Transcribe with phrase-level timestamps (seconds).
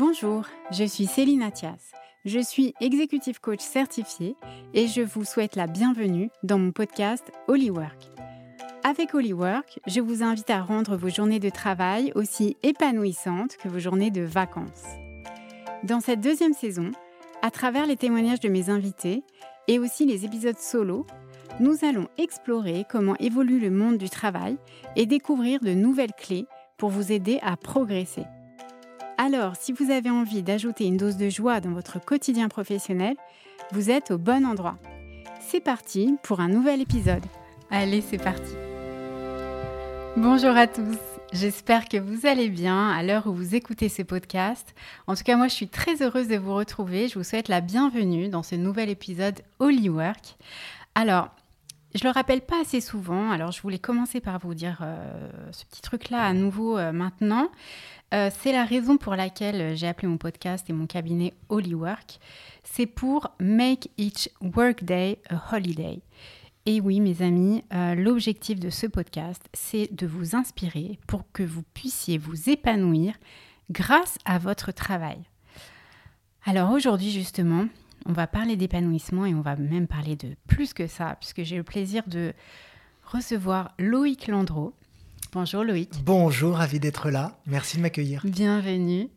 [0.00, 1.92] Bonjour, je suis Céline Athias.
[2.24, 4.34] Je suis executive coach certifiée
[4.72, 8.08] et je vous souhaite la bienvenue dans mon podcast Holywork.
[8.82, 13.78] Avec Holywork, je vous invite à rendre vos journées de travail aussi épanouissantes que vos
[13.78, 14.86] journées de vacances.
[15.84, 16.92] Dans cette deuxième saison,
[17.42, 19.22] à travers les témoignages de mes invités
[19.68, 21.06] et aussi les épisodes solo,
[21.60, 24.56] nous allons explorer comment évolue le monde du travail
[24.96, 26.46] et découvrir de nouvelles clés
[26.78, 28.24] pour vous aider à progresser.
[29.22, 33.16] Alors, si vous avez envie d'ajouter une dose de joie dans votre quotidien professionnel,
[33.70, 34.78] vous êtes au bon endroit.
[35.42, 37.26] C'est parti pour un nouvel épisode.
[37.70, 38.54] Allez, c'est parti.
[40.16, 40.96] Bonjour à tous.
[41.34, 44.74] J'espère que vous allez bien à l'heure où vous écoutez ce podcast.
[45.06, 47.08] En tout cas, moi, je suis très heureuse de vous retrouver.
[47.08, 50.38] Je vous souhaite la bienvenue dans ce nouvel épisode Holywork.
[50.94, 51.28] Alors,
[51.94, 55.64] je le rappelle pas assez souvent, alors je voulais commencer par vous dire euh, ce
[55.64, 57.50] petit truc-là à nouveau euh, maintenant.
[58.12, 62.18] Euh, c'est la raison pour laquelle j'ai appelé mon podcast et mon cabinet Holywork.
[62.64, 66.00] C'est pour Make each workday a holiday.
[66.66, 67.64] Et oui, mes amis,
[67.96, 73.14] l'objectif de ce podcast, c'est de vous inspirer pour que vous puissiez vous épanouir
[73.70, 75.18] grâce à votre travail.
[76.44, 77.66] Alors aujourd'hui, justement,
[78.06, 81.56] on va parler d'épanouissement et on va même parler de plus que ça, puisque j'ai
[81.56, 82.32] le plaisir de
[83.04, 84.74] recevoir Loïc Landreau.
[85.32, 85.90] Bonjour Loïc.
[86.02, 87.38] Bonjour, ravi d'être là.
[87.46, 88.22] Merci de m'accueillir.
[88.24, 89.08] Bienvenue.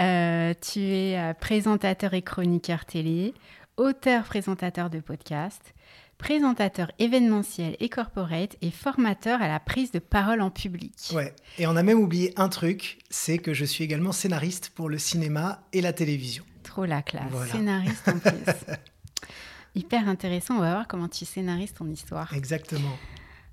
[0.00, 3.34] Euh, tu es euh, présentateur et chroniqueur télé,
[3.76, 5.74] auteur-présentateur de podcast,
[6.18, 10.92] présentateur événementiel et corporate et formateur à la prise de parole en public.
[11.14, 14.88] Ouais, et on a même oublié un truc, c'est que je suis également scénariste pour
[14.88, 16.42] le cinéma et la télévision.
[16.64, 17.30] Trop la classe.
[17.52, 18.30] Scénariste en plus.
[19.76, 20.56] Hyper intéressant.
[20.56, 22.34] On va voir comment tu scénarises ton histoire.
[22.34, 22.96] Exactement.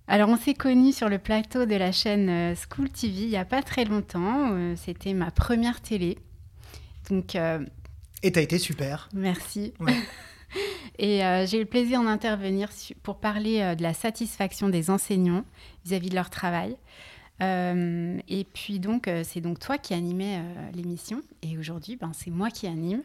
[0.10, 3.36] Alors, on s'est connus sur le plateau de la chaîne euh, School TV il n'y
[3.36, 4.52] a pas très longtemps.
[4.54, 6.18] Euh, c'était ma première télé.
[7.10, 7.36] Donc.
[7.36, 7.60] Euh,
[8.24, 9.10] Et tu as été super.
[9.14, 9.74] Merci.
[11.00, 12.70] Et j'ai eu le plaisir d'en intervenir
[13.04, 15.44] pour parler de la satisfaction des enseignants
[15.86, 16.76] vis-à-vis -vis de leur travail.
[17.44, 20.42] Euh, et puis donc, c'est donc toi qui animais
[20.74, 21.22] l'émission.
[21.44, 23.04] Et aujourd'hui, ben, c'est moi qui anime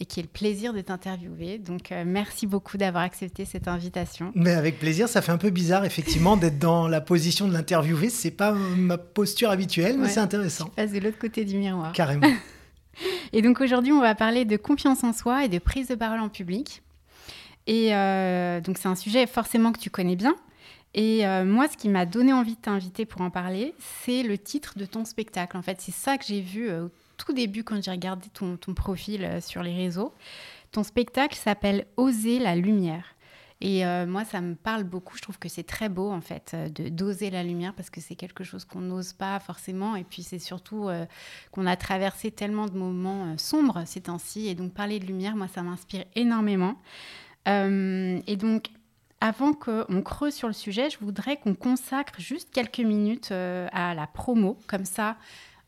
[0.00, 1.58] et qui ai le plaisir de t'interviewer.
[1.58, 4.32] Donc, merci beaucoup d'avoir accepté cette invitation.
[4.34, 8.10] Mais avec plaisir, ça fait un peu bizarre, effectivement, d'être dans la position de l'interviewer.
[8.10, 10.66] C'est pas ma posture habituelle, mais c'est intéressant.
[10.66, 11.92] Tu passes de l'autre côté du miroir.
[11.92, 12.28] Carrément.
[13.32, 16.20] et donc, aujourd'hui, on va parler de confiance en soi et de prise de parole
[16.20, 16.82] en public.
[17.66, 17.90] Et
[18.64, 20.34] donc, c'est un sujet forcément que tu connais bien,
[20.94, 23.74] et euh, moi, ce qui m'a donné envie de t'inviter pour en parler,
[24.04, 25.56] c'est le titre de ton spectacle.
[25.56, 26.90] En fait, c'est ça que j'ai vu euh, au
[27.24, 30.12] tout début quand j'ai regardé ton, profil euh, sur les réseaux.
[30.70, 33.04] Ton spectacle s'appelle Oser la lumière.
[33.64, 35.16] Et moi, ça me parle beaucoup.
[35.16, 38.16] Je trouve que c'est très beau, en fait, de d'oser la lumière parce que c'est
[38.16, 39.94] quelque chose qu'on n'ose pas forcément.
[39.94, 40.88] Et puis, c'est surtout
[41.52, 44.48] qu'on a traversé tellement de moments sombres ces temps-ci.
[44.48, 46.74] Et donc, parler de lumière, moi, ça m'inspire énormément.
[47.46, 48.68] et donc,
[49.22, 53.94] avant qu'on creuse sur le sujet, je voudrais qu'on consacre juste quelques minutes euh, à
[53.94, 54.58] la promo.
[54.66, 55.16] Comme ça,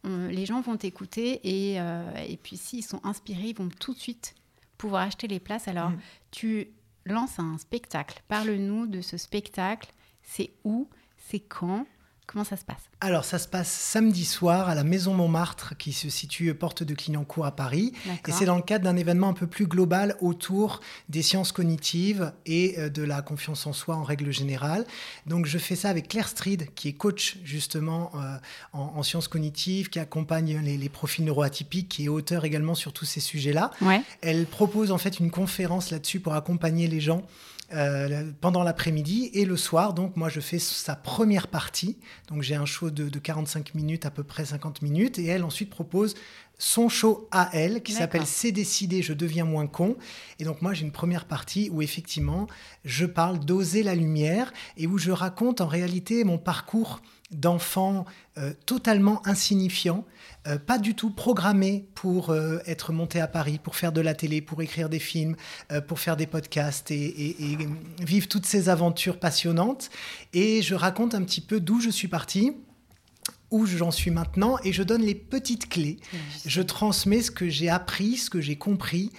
[0.04, 3.98] les gens vont t'écouter et, euh, et, puis s'ils sont inspirés, ils vont tout de
[3.98, 4.34] suite
[4.78, 5.68] pouvoir acheter les places.
[5.68, 5.98] Alors, mm.
[6.30, 6.68] tu
[7.06, 8.22] lances un spectacle.
[8.28, 9.92] Parle-nous de ce spectacle.
[10.22, 10.88] C'est où?
[11.16, 11.86] C'est quand?
[12.26, 12.82] Comment ça se passe?
[13.00, 16.94] Alors, ça se passe samedi soir à la Maison Montmartre, qui se situe porte de
[16.94, 17.92] Clignancourt à Paris.
[18.26, 22.32] Et c'est dans le cadre d'un événement un peu plus global autour des sciences cognitives
[22.46, 24.86] et euh, de la confiance en soi en règle générale.
[25.26, 28.36] Donc, je fais ça avec Claire Stride, qui est coach justement euh,
[28.72, 33.20] en, sciences cognitives, qui accompagne les, profils neuroatypiques, qui est auteur également sur tous ces
[33.20, 33.70] sujets-là.
[34.22, 37.22] Elle propose en fait une conférence là-dessus pour accompagner les gens
[37.74, 39.94] euh, pendant l'après-midi et le soir.
[39.94, 41.98] Donc moi je fais sa première partie.
[42.28, 45.18] Donc j'ai un show de, 45 minutes, à peu près 50 minutes.
[45.18, 46.14] Et elle ensuite propose
[46.58, 49.96] son show à elle qui s'appelle C'est décidé, je deviens moins con.
[50.38, 52.46] Et donc moi j'ai une première partie où effectivement
[52.84, 57.00] je parle d'oser la lumière et où je raconte en réalité mon parcours
[57.30, 58.04] d'enfant
[58.38, 60.04] euh, totalement insignifiant,
[60.46, 64.14] euh, pas du tout programmé pour euh, être monté à Paris, pour faire de la
[64.14, 65.36] télé, pour écrire des films,
[65.88, 67.36] pour faire des podcasts et,
[68.00, 69.90] vivre toutes ces aventures passionnantes.
[70.32, 72.52] Et je raconte un petit peu d'où je suis parti
[73.54, 75.98] où j'en suis maintenant et je donne les petites clés.
[76.44, 79.12] Je transmets ce que j'ai appris, ce que j'ai compris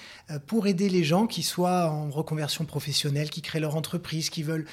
[0.48, 4.66] pour aider les gens qui soient en reconversion professionnelle, qui créent leur entreprise, qui veulent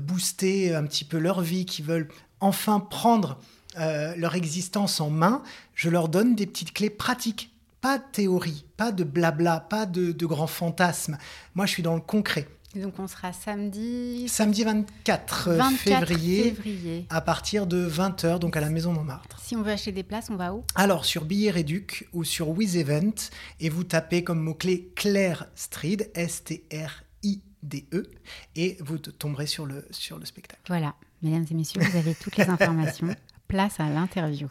[0.00, 2.08] booster un petit peu leur vie, qui veulent
[2.40, 3.38] enfin prendre
[3.78, 5.42] euh, leur existence en main,
[5.74, 7.52] je leur donne des petites clés pratiques.
[7.80, 11.16] Pas de théorie, pas de blabla, pas de, grands fantasmes.
[11.54, 12.48] Moi, je suis dans le concret.
[12.74, 18.92] Donc on sera samedi Samedi 24, février, à partir de 20h, donc à la Maison
[18.92, 19.40] Montmartre.
[19.40, 20.64] Si on veut acheter des places, on va où?
[20.74, 23.30] Alors sur Billet Réduc ou sur WizEvent
[23.60, 28.10] et vous tapez comme mot-clé Claire Stride, S-T-R-I-D-E,
[28.56, 30.60] et vous tomberez sur le, sur le spectacle.
[30.68, 33.14] Voilà, mesdames et messieurs, vous avez toutes les informations.
[33.46, 34.48] Place à l'interview.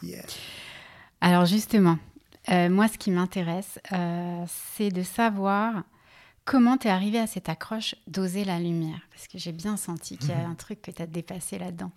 [1.21, 1.99] Alors justement,
[2.49, 5.83] euh, moi ce qui m'intéresse, euh, c'est de savoir
[6.47, 9.01] Comment t'es arrivé à cette accroche d'oser la lumière?
[9.13, 10.51] Parce que j'ai bien senti qu'il y a mhm.
[10.51, 11.91] un truc que tu as dépassé là-dedans.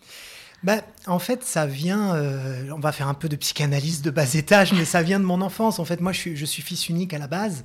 [0.64, 4.34] Bah, en fait, ça vient, euh, on va faire un peu de psychanalyse de bas
[4.34, 5.78] étage, mais ça vient de mon enfance.
[5.78, 7.62] En fait, moi, je suis, je suis fils unique à la base.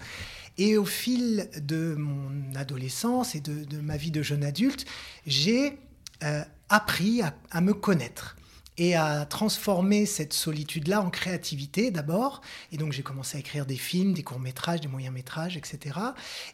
[0.59, 4.85] Et au fil de mon adolescence et de, ma vie de jeune adulte,
[5.25, 5.79] j'ai
[6.23, 8.37] euh, appris à, me connaître
[8.77, 12.41] et à transformer cette solitude-là en créativité d'abord.
[12.71, 15.99] Et donc j'ai commencé à écrire des films, des courts-métrages, des moyens-métrages, etc.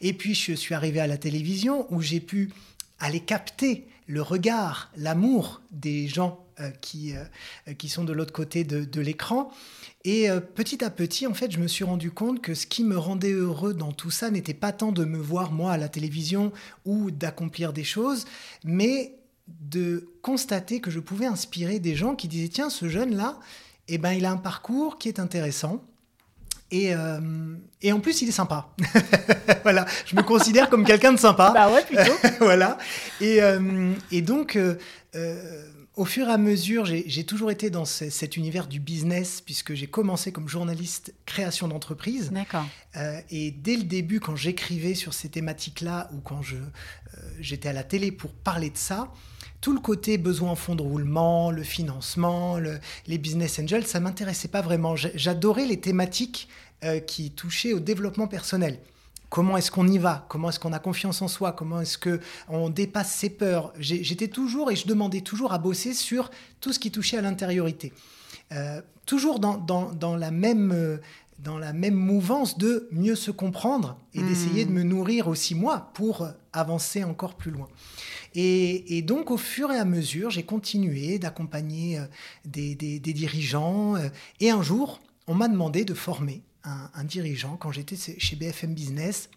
[0.01, 2.51] Et puis je suis arrivé à la télévision où j'ai pu
[3.00, 8.63] aller capter le regard, l'amour des gens euh, qui, euh, qui sont de l'autre côté
[8.63, 9.51] de, l'écran.
[10.03, 12.83] Et euh, petit à petit, en fait, je me suis rendu compte que ce qui
[12.83, 15.88] me rendait heureux dans tout ça n'était pas tant de me voir moi à la
[15.88, 16.51] télévision
[16.85, 18.25] ou d'accomplir des choses,
[18.63, 19.15] mais
[19.59, 23.39] de constater que je pouvais inspirer des gens qui disaient tiens ce jeune là
[23.88, 25.83] eh ben il a un parcours qui est intéressant.
[26.74, 27.19] Et, euh,
[27.81, 28.69] et en plus il est sympa.
[29.63, 29.86] Voilà.
[30.06, 31.51] Je me considère comme quelqu'un de sympa.
[31.53, 32.13] Bah ouais plutôt.
[32.39, 32.77] Voilà.
[33.19, 34.75] Et, euh, et donc euh,
[35.95, 39.88] au fur et à mesure, j'ai toujours été dans cet univers du business, puisque j'ai
[39.88, 42.31] commencé comme journaliste création d'entreprise.
[42.31, 42.65] D'accord.
[43.30, 46.42] et dès le début, quand j'écrivais sur ces thématiques-là, ou quand
[47.42, 49.12] j'étais à la télé pour parler de ça,
[49.61, 52.57] tout le côté besoin en fonds de roulement, le financement,
[53.07, 54.95] les business angels, ça m'intéressait pas vraiment.
[54.95, 56.49] J'adorais les thématiques
[56.83, 58.79] euh, qui touchaient au développement personnel.
[59.29, 60.25] Comment est-ce qu'on y va?
[60.27, 61.53] Comment est-ce qu'on a confiance en soi?
[61.53, 62.19] Comment est-ce que
[62.49, 63.71] on dépasse ses peurs?
[63.79, 67.93] J'étais toujours et je demandais toujours à bosser sur tout ce qui touchait à l'intériorité.
[68.51, 70.97] Euh, toujours dans, dans, la même, euh,
[71.43, 74.75] dans la même mouvance de mieux se comprendre et d'essayer de hmm.
[74.75, 77.67] me nourrir aussi moi pour avancer encore plus loin.
[78.33, 82.05] Et, donc, au fur et à mesure, j'ai continué d'accompagner euh,
[82.45, 83.95] des, dirigeants.
[83.95, 84.09] Euh,
[84.39, 89.29] et un jour, on m'a demandé de former un, dirigeant quand j'étais chez BFM Business.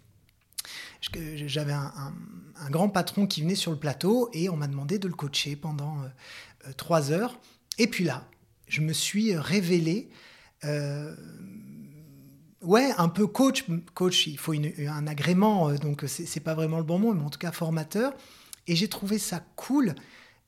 [1.46, 2.12] J'avais un,
[2.70, 5.98] grand patron qui venait sur le plateau et on m'a demandé de le coacher pendant
[6.02, 7.38] euh, trois heures.
[7.78, 8.28] Et puis là,
[8.68, 10.08] je me suis révélé.
[12.64, 13.64] Ouais, un peu coach.
[13.94, 17.38] Coach, il faut un agrément, donc c'est pas vraiment le bon mot, mais en tout
[17.38, 18.12] cas formateur.
[18.66, 19.94] Et j'ai trouvé ça cool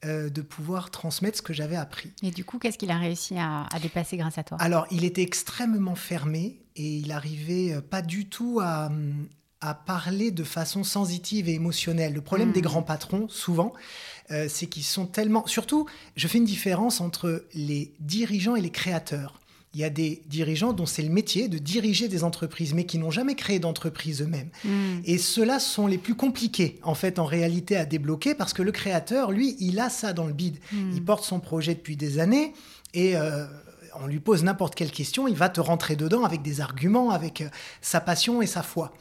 [0.05, 2.13] euh, de pouvoir transmettre ce que j'avais appris.
[2.23, 4.59] Et du coup, qu'est-ce qu'il a réussi à, dépasser grâce à toi?
[4.61, 8.91] Alors, il était extrêmement fermé et il arrivait euh, pas du tout à,
[9.63, 12.13] à parler de façon sensitive et émotionnelle.
[12.13, 12.65] Le problème des hmm.
[12.65, 13.73] grands patrons, souvent,
[14.31, 15.47] euh, c'est qu'ils sont tellement...
[15.47, 19.41] Surtout, je fais une différence entre les dirigeants et les créateurs
[19.77, 22.97] il y a des dirigeants dont c'est le métier de diriger des entreprises, mais qui
[22.97, 24.49] n'ont jamais créé d'entreprise eux-mêmes.
[24.65, 25.03] Hmm.
[25.05, 28.73] Et ceux-là sont les plus compliqués, en fait, en réalité, à débloquer, parce que le
[28.73, 30.57] créateur, lui, il a ça dans le bide.
[30.73, 30.93] Hmm.
[30.95, 32.55] Il porte son projet depuis des années,
[32.95, 33.45] et euh,
[34.01, 37.43] on lui pose n'importe quelle question, il va te rentrer dedans avec des arguments, avec
[37.43, 37.49] euh,
[37.83, 38.95] sa passion et sa foi.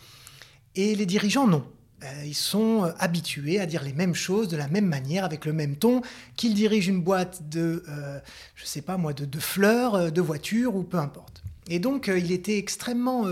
[0.76, 1.64] Et les dirigeants, non.
[2.04, 5.46] Euh, ils sont euh, habitués à dire les mêmes choses de la même manière, avec
[5.46, 6.02] le même ton,
[6.36, 8.20] qu'ils dirigent une boîte de, euh,
[8.56, 11.42] je sais pas moi, de, fleurs, de voitures ou peu importe.
[11.70, 13.26] Et donc, il était extrêmement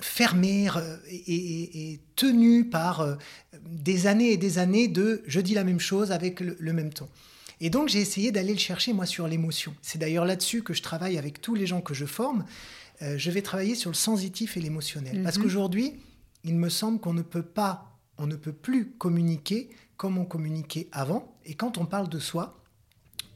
[0.00, 0.68] fermé
[1.10, 3.18] et, tenu par
[3.62, 7.08] des années et des années de je dis la même chose avec le, même ton.
[7.60, 9.74] Et donc, j'ai essayé d'aller le chercher, moi, sur l'émotion.
[9.82, 12.46] C'est d'ailleurs là-dessus que je travaille avec tous les gens que je forme.
[13.02, 15.22] je vais travailler sur le sensitif et l'émotionnel.
[15.22, 15.42] Parce mhm.
[15.42, 15.92] qu'aujourd'hui,
[16.46, 20.88] il me semble qu'on ne peut pas, on ne peut plus communiquer comme on communiquait
[20.92, 21.36] avant.
[21.44, 22.62] Et quand on parle de soi,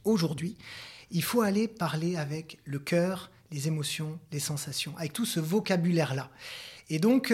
[0.05, 0.57] aujourd'hui,
[1.11, 6.29] il faut aller parler avec le cœur, les émotions, les sensations, avec tout ce vocabulaire-là.
[6.89, 7.33] Et donc,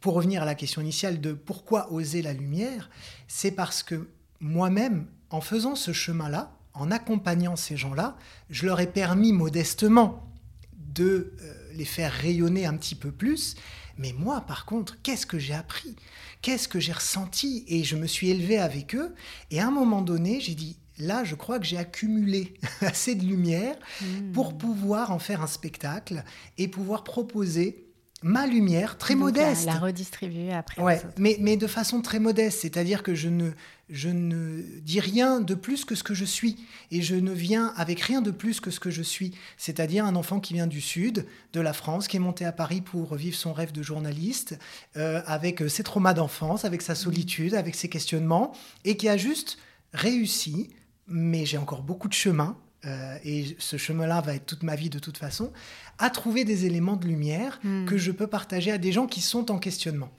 [0.00, 2.88] pour revenir à la question initiale de pourquoi oser la lumière,
[3.28, 4.08] c'est parce que
[4.40, 8.16] moi-même, en faisant ce chemin-là, en accompagnant ces gens-là,
[8.48, 10.30] je leur ai permis modestement
[10.72, 13.56] de euh, les faire rayonner un petit peu plus,
[13.98, 15.96] mais moi, par contre, qu'est-ce que j'ai appris?
[16.42, 17.64] Qu'est-ce que j'ai ressenti?
[17.68, 19.14] Et je me suis élevé avec eux.
[19.50, 23.24] Et à un moment donné, j'ai dit, là, je crois que j'ai accumulé assez de
[23.24, 24.32] lumière hmm.
[24.32, 26.24] pour pouvoir en faire un spectacle
[26.58, 27.84] et pouvoir proposer
[28.22, 29.66] ma lumière, très modeste.
[29.66, 30.82] La, redistribuer après.
[30.82, 33.50] Ouais, mais, mais de façon très modeste, c'est-à-dire que je ne,
[33.88, 36.56] je ne dis rien de plus que ce que je suis,
[36.90, 40.16] et je ne viens avec rien de plus que ce que je suis, c'est-à-dire un
[40.16, 43.36] enfant qui vient du sud de la France, qui est monté à Paris pour vivre
[43.36, 44.58] son rêve de journaliste,
[44.96, 48.52] euh, avec ses traumas d'enfance, avec sa solitude, avec ses questionnements,
[48.84, 49.58] et qui a juste
[49.92, 50.70] réussi,
[51.06, 54.90] mais j'ai encore beaucoup de chemin, euh, et ce chemin-là va être toute ma vie
[54.90, 55.52] de toute façon,
[55.98, 57.86] à trouver des éléments de lumière hmm.
[57.86, 60.10] que je peux partager à des gens qui sont en questionnement.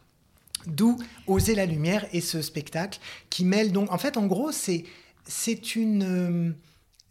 [0.67, 4.85] D'où Oser la lumière et ce spectacle qui mêle donc, en fait, en gros, c'est
[5.27, 6.51] c'est une euh,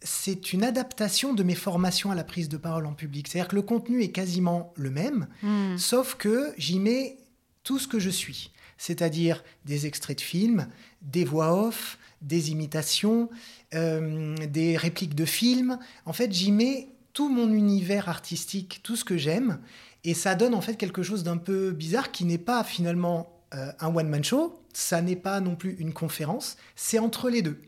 [0.01, 3.27] c'est une adaptation de mes formations à la prise de parole en public.
[3.27, 5.77] C'est-à-dire que le contenu est quasiment le même, hmm.
[5.77, 7.17] sauf que j'y mets
[7.63, 10.67] tout ce que je suis, c'est-à-dire des extraits de films,
[11.01, 13.29] des voix off, des imitations,
[13.73, 15.79] euh, des répliques de films.
[16.05, 19.59] En fait, j'y mets tout mon univers artistique, tout ce que j'aime,
[20.03, 23.71] et ça donne en fait quelque chose d'un peu bizarre qui n'est pas finalement euh,
[23.79, 27.59] un one-man show, ça n'est pas non plus une conférence, c'est entre les deux.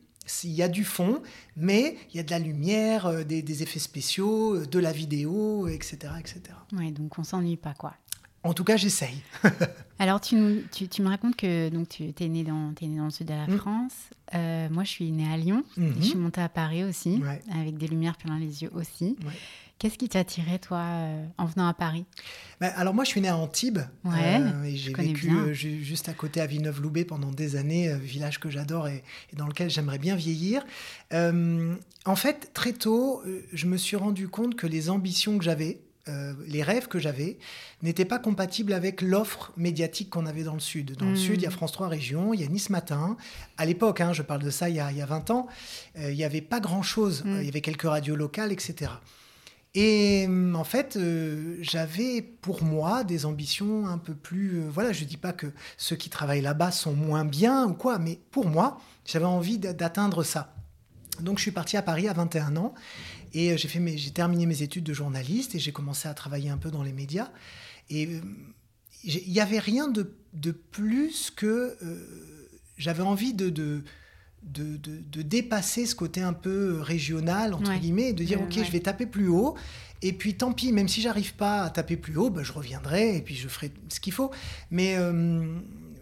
[0.44, 1.22] Il y a du fond,
[1.56, 6.14] mais il y a de la lumière, euh, des, effets spéciaux, de la vidéo, etc.
[6.20, 6.42] etc.
[6.74, 7.94] Oui, donc on s'ennuie pas, quoi.
[8.44, 9.22] En tout cas, j'essaye.
[10.00, 13.12] Alors, tu, tu, me racontes que donc, tu es né, dans, es né dans le
[13.12, 13.58] sud de la mm.
[13.58, 13.94] France.
[14.36, 15.64] Euh, moi, je suis née à Lyon.
[15.78, 19.18] Je suis montée à Paris aussi, avec des lumières plein les yeux aussi.
[19.80, 22.06] Qu'est-ce qui t'a attiré, toi, euh, en venant à Paris?
[22.60, 23.80] Bah, Alors, moi, je suis née à Antibes.
[24.06, 28.88] Euh, et j'ai vécu juste à côté à Villeneuve-Loubet pendant des années, village que j'adore
[28.88, 30.66] et, et, dans lequel j'aimerais bien vieillir.
[31.12, 36.34] en fait, très tôt, je me suis rendu compte que les ambitions que j'avais, euh,
[36.48, 37.38] les rêves que j'avais
[37.82, 40.96] n'étaient pas compatibles avec l'offre médiatique qu'on avait dans le Sud.
[40.96, 41.18] Dans le hmm.
[41.18, 43.18] Sud, il y a France 3 Régions, il y a Nice Matin.
[43.58, 45.48] À l'époque, hein, je parle de ça il y a, 20 ans,
[45.98, 47.24] euh, il n'y avait pas grand-chose.
[47.26, 47.40] Hmm.
[47.40, 48.92] Il y avait quelques radios locales, etc.
[49.80, 54.62] Et en fait, euh, j'avais pour moi des ambitions un peu plus...
[54.70, 55.46] voilà, je ne dis pas que
[55.78, 60.24] ceux qui travaillent là-bas sont moins bien ou quoi, mais pour moi, j'avais envie d'atteindre
[60.24, 60.56] ça.
[61.20, 62.74] Donc je suis parti à Paris à 21 ans
[63.36, 66.50] et euh, j'ai fait j'ai terminé mes études de journaliste et j'ai commencé à travailler
[66.50, 67.30] un peu dans les médias.
[67.92, 68.22] Et euh,
[69.04, 73.84] il n'y avait rien de, de, plus que euh, j'avais envie de, de
[74.48, 78.72] de, de, dépasser ce côté un peu régional, entre guillemets, et de dire, OK, je
[78.72, 79.56] vais taper plus haut,
[80.02, 83.18] et puis tant pis, même si j'arrive pas à taper plus haut, ben, je reviendrai,
[83.18, 84.32] et puis je ferai ce qu'il faut.
[84.72, 84.98] Mais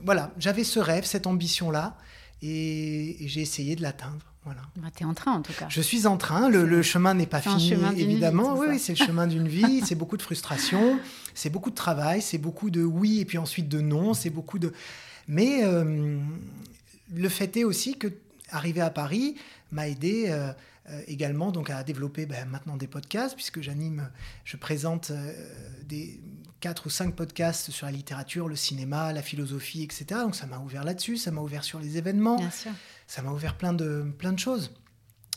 [0.04, 1.98] voilà, j'avais ce rêve, cette ambition-là,
[2.42, 4.36] et j'ai essayé de l'atteindre.
[4.46, 4.62] Voilà.
[4.76, 5.66] Bah, tu es en train en tout cas.
[5.70, 8.56] Je suis en train, le, chemin n'est pas fini évidemment.
[8.56, 11.00] oui, oui c'est le chemin d'une vie, c'est beaucoup de frustration,
[11.34, 14.60] c'est beaucoup de travail, c'est beaucoup de oui et puis ensuite de non, c'est beaucoup
[14.60, 14.72] de...
[15.28, 16.20] Mais euh,
[17.12, 18.08] le fait est aussi que
[18.50, 19.36] arriver à Paris
[19.72, 20.52] m'a aidé euh,
[20.90, 24.10] euh, également donc à développer ben, maintenant des podcasts puisque j'anime,
[24.44, 25.12] je présente
[25.84, 26.20] des
[26.60, 30.06] quatre ou cinq podcasts sur la littérature, le cinéma, la philosophie, etc.
[30.22, 32.38] Donc ça m'a ouvert là-dessus, ça m'a ouvert sur les événements.
[32.38, 32.72] Bien sûr
[33.08, 34.72] ça m'a ouvert plein de, plein de choses.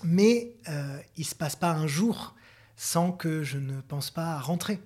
[0.05, 2.35] Mais euh, il ne se passe pas un jour
[2.77, 4.81] sans que je ne pense pas à rentrer.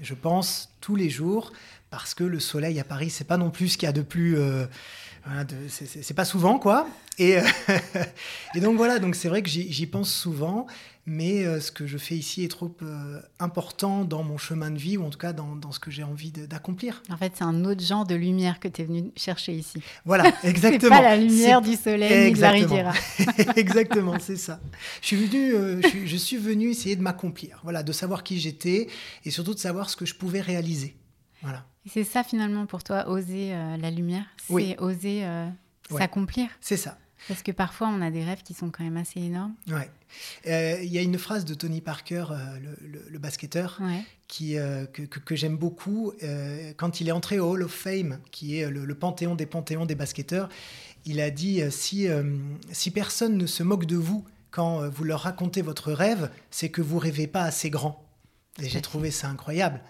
[0.00, 1.52] Je pense tous les jours
[1.90, 4.02] parce que le soleil à Paris, c'est pas non plus ce qu'il y a de
[4.02, 4.38] plus.
[4.38, 4.66] Euh,
[5.68, 6.86] c'est pas souvent, quoi.
[7.18, 7.42] Et, euh,
[8.54, 10.66] et donc voilà, donc c'est vrai que j'y pense souvent
[11.06, 14.78] mais euh, ce que je fais ici est trop euh, important dans mon chemin de
[14.78, 17.02] vie, ou en tout cas dans, dans ce que j'ai envie d'accomplir.
[17.10, 19.82] En fait, c'est un autre genre de lumière que tu es venu chercher ici.
[20.04, 20.80] Voilà, exactement.
[20.82, 22.94] c'est pas la lumière du soleil ni de la rivière.
[23.56, 24.60] exactement, c'est ça.
[25.00, 28.88] Je suis, venu, je, suis, venu essayer de m'accomplir, voilà, de savoir qui j'étais,
[29.24, 30.94] et surtout de savoir ce que je pouvais réaliser.
[31.42, 31.64] Voilà.
[31.86, 35.24] C'est ça finalement pour toi, oser la lumière C'est oser
[35.90, 36.98] s'accomplir C'est ça.
[37.28, 39.54] Parce que parfois, on a des rêves qui sont quand même assez énormes.
[39.68, 39.90] Ouais.
[40.46, 42.58] Euh, il y a une phrase de Tony Parker, euh,
[43.10, 43.80] le, basketteur,
[44.26, 46.12] qui, euh, que, que, j'aime beaucoup.
[46.76, 49.94] quand il est entré au Hall of Fame, qui est le, panthéon des panthéons des
[49.94, 50.48] basketteurs,
[51.04, 52.08] il a dit si,
[52.72, 56.82] si personne ne se moque de vous quand vous leur racontez votre rêve, c'est que
[56.82, 58.04] vous rêvez pas assez grand.
[58.58, 59.80] Et j'ai trouvé ça incroyable.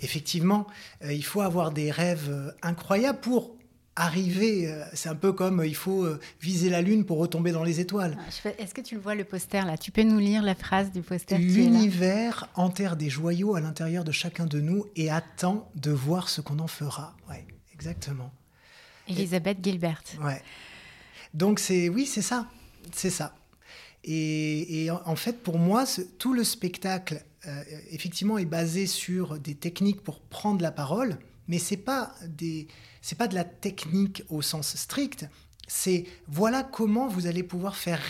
[0.00, 0.66] Effectivement,
[1.02, 3.56] il faut avoir des rêves incroyables pour
[4.00, 7.52] arriver, euh, c'est un peu comme euh, il faut euh, viser la lune pour retomber
[7.52, 8.16] dans les étoiles.
[8.18, 9.76] Ah, est-ce que tu le vois le poster là?
[9.76, 14.12] Tu peux nous lire la phrase du poster L'univers enterre des joyaux à l'intérieur de
[14.12, 17.14] chacun de nous et attend de voir ce qu'on en fera.
[17.28, 18.32] Ouais, exactement.
[19.08, 20.02] Elisabeth Gilbert.
[20.22, 20.40] Ouais.
[21.34, 22.46] Donc c'est oui, c'est ça,
[22.94, 23.34] c'est ça.
[24.02, 25.84] Et, en fait, pour moi,
[26.18, 27.22] tout le spectacle,
[27.90, 31.18] effectivement, est basé sur des techniques pour prendre la parole,
[31.48, 32.68] mais c'est pas des
[33.02, 35.26] c'est pas de la technique au sens strict,
[35.66, 38.02] c'est voilà comment vous allez pouvoir faire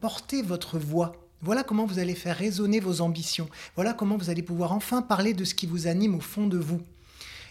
[0.00, 1.12] porter votre voix.
[1.40, 3.48] Voilà comment vous allez faire résonner vos ambitions.
[3.76, 6.58] Voilà comment vous allez pouvoir enfin parler de ce qui vous anime au fond de
[6.58, 6.82] vous.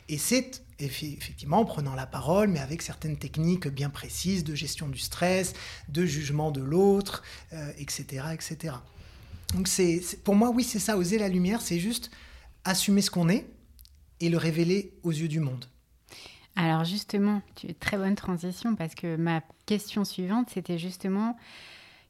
[0.09, 4.87] Et c'est effectivement en prenant la parole, mais avec certaines techniques bien précises de gestion
[4.87, 5.53] du stress,
[5.89, 7.23] de jugement de l'autre,
[7.77, 8.75] etc., etc.
[9.53, 12.11] Donc c'est, pour moi, oui, c'est ça, oser la lumière, c'est juste
[12.63, 13.47] assumer ce qu'on est
[14.19, 15.65] et le révéler aux yeux du monde.
[16.55, 21.37] Alors justement, tu très bonne transition parce que ma question suivante, c'était justement,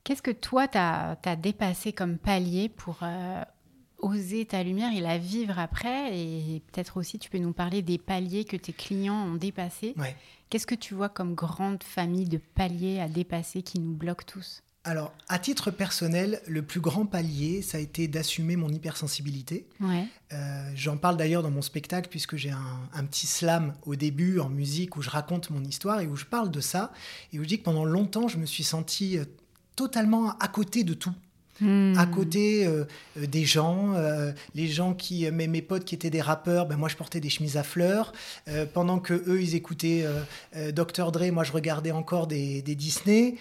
[0.04, 3.44] qu'est-ce que toi, tu as, dépassé comme palier pour euh,
[3.98, 6.18] oser ta lumière et la vivre après?
[6.18, 9.96] Et peut-être aussi, tu peux nous parler des paliers que tes clients ont dépassés.
[10.50, 14.64] Qu'est-ce que tu vois comme grande famille de paliers à dépasser qui nous bloquent tous?
[14.88, 19.68] Alors, à titre personnel, le plus grand palier, ça a été d'assumer mon hypersensibilité.
[19.82, 24.48] Euh, j'en parle d'ailleurs dans mon spectacle, puisque j'ai un, petit slam au début en
[24.48, 26.94] musique où je raconte mon histoire et où je parle de ça,
[27.34, 29.26] et où je dis que pendant longtemps, je me suis senti euh,
[29.76, 31.14] totalement à côté de tout.
[31.60, 31.96] Hmm.
[31.98, 32.86] à côté euh,
[33.18, 33.96] des gens,
[34.54, 37.32] les gens qui, mes, mes, potes qui étaient des rappeurs, ben moi je portais des
[37.32, 38.14] chemises à fleurs,
[38.76, 40.06] pendant que eux ils écoutaient
[40.72, 43.38] Dr Dre, moi je regardais encore des, des Disney.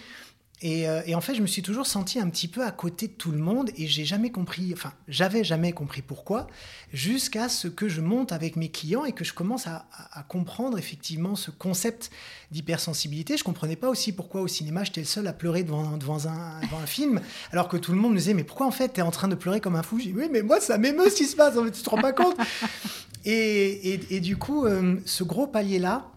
[0.65, 3.13] Euh, et, en fait, je me suis toujours senti un petit peu à côté de
[3.13, 6.47] tout le monde et j'ai jamais compris, enfin, j'avais jamais compris pourquoi,
[6.95, 9.87] jusqu'à ce que je monte avec mes clients et que je commence à,
[10.29, 12.11] comprendre effectivement ce concept
[12.51, 13.37] d'hypersensibilité.
[13.37, 16.87] Je comprenais pas aussi pourquoi au cinéma j'étais le seul à pleurer devant, devant, un,
[16.87, 17.21] film,
[17.53, 19.29] alors que tout le monde me disait Mais pourquoi en fait tu es en train
[19.29, 19.99] de pleurer comme un fou?
[19.99, 21.91] Je dis Oui, mais moi ça m'émeut ce qui se passe, en fait, tu te
[21.91, 22.37] rends pas compte?
[23.29, 26.09] Et, et, du coup, euh, ce gros palier-là,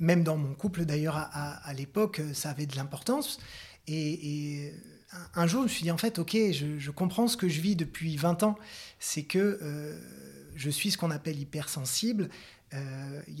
[0.00, 3.38] même dans mon couple d'ailleurs à, l'époque, euh, ça avait de l'importance.
[3.86, 4.72] Et,
[5.34, 7.76] un jour, je me suis dit, en fait, ok, je, comprends ce que je vis
[7.76, 8.58] depuis 20 ans.
[8.98, 9.98] C'est que euh,
[10.56, 12.30] je suis ce qu'on appelle hypersensible.
[13.28, 13.38] Il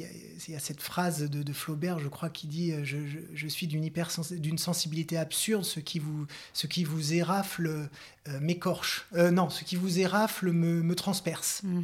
[0.48, 3.88] y, a cette phrase de, Flaubert, je crois, qui dit je, suis d'une
[4.32, 7.88] d'une sensibilité absurde, ce qui vous, ce qui vous érafle
[8.42, 9.06] m'écorche.
[9.14, 11.62] non, ce qui vous érafle me, transperce.
[11.62, 11.80] Mmh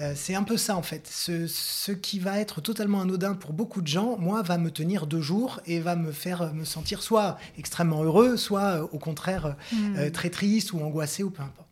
[0.00, 1.06] euh, c'est un peu ça en fait.
[1.06, 5.20] Ce, qui va être totalement anodin pour beaucoup de gens, moi, va me tenir deux
[5.20, 10.08] jours et va me faire me sentir soit extrêmement heureux, soit euh, au contraire euh,
[10.08, 10.12] hmm.
[10.12, 11.68] très triste ou angoissé ou peu importe.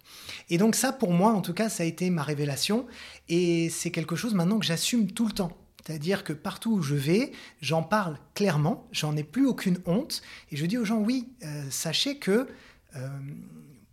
[0.50, 2.86] Et donc ça, pour moi, en tout cas, ça a été ma révélation
[3.28, 5.52] et c'est quelque chose maintenant que j'assume tout le temps.
[5.86, 7.32] C'est-à-dire que partout où je vais,
[7.62, 10.20] j'en parle clairement, j'en ai plus aucune honte
[10.50, 11.28] et je dis aux gens, oui,
[11.70, 12.46] sachez que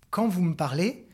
[0.10, 1.05] quand vous me parlez,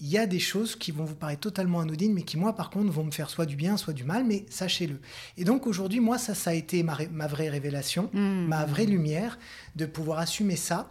[0.00, 2.70] il y a des choses qui vont vous paraître totalement anodines, mais qui, moi, par
[2.70, 4.98] contre, vont me faire soit du bien, soit du mal, mais sachez-le.
[5.36, 8.46] Et donc, aujourd'hui, moi, ça, ça a été ma, vraie révélation, mmh.
[8.46, 9.38] ma vraie lumière,
[9.76, 10.90] de pouvoir assumer ça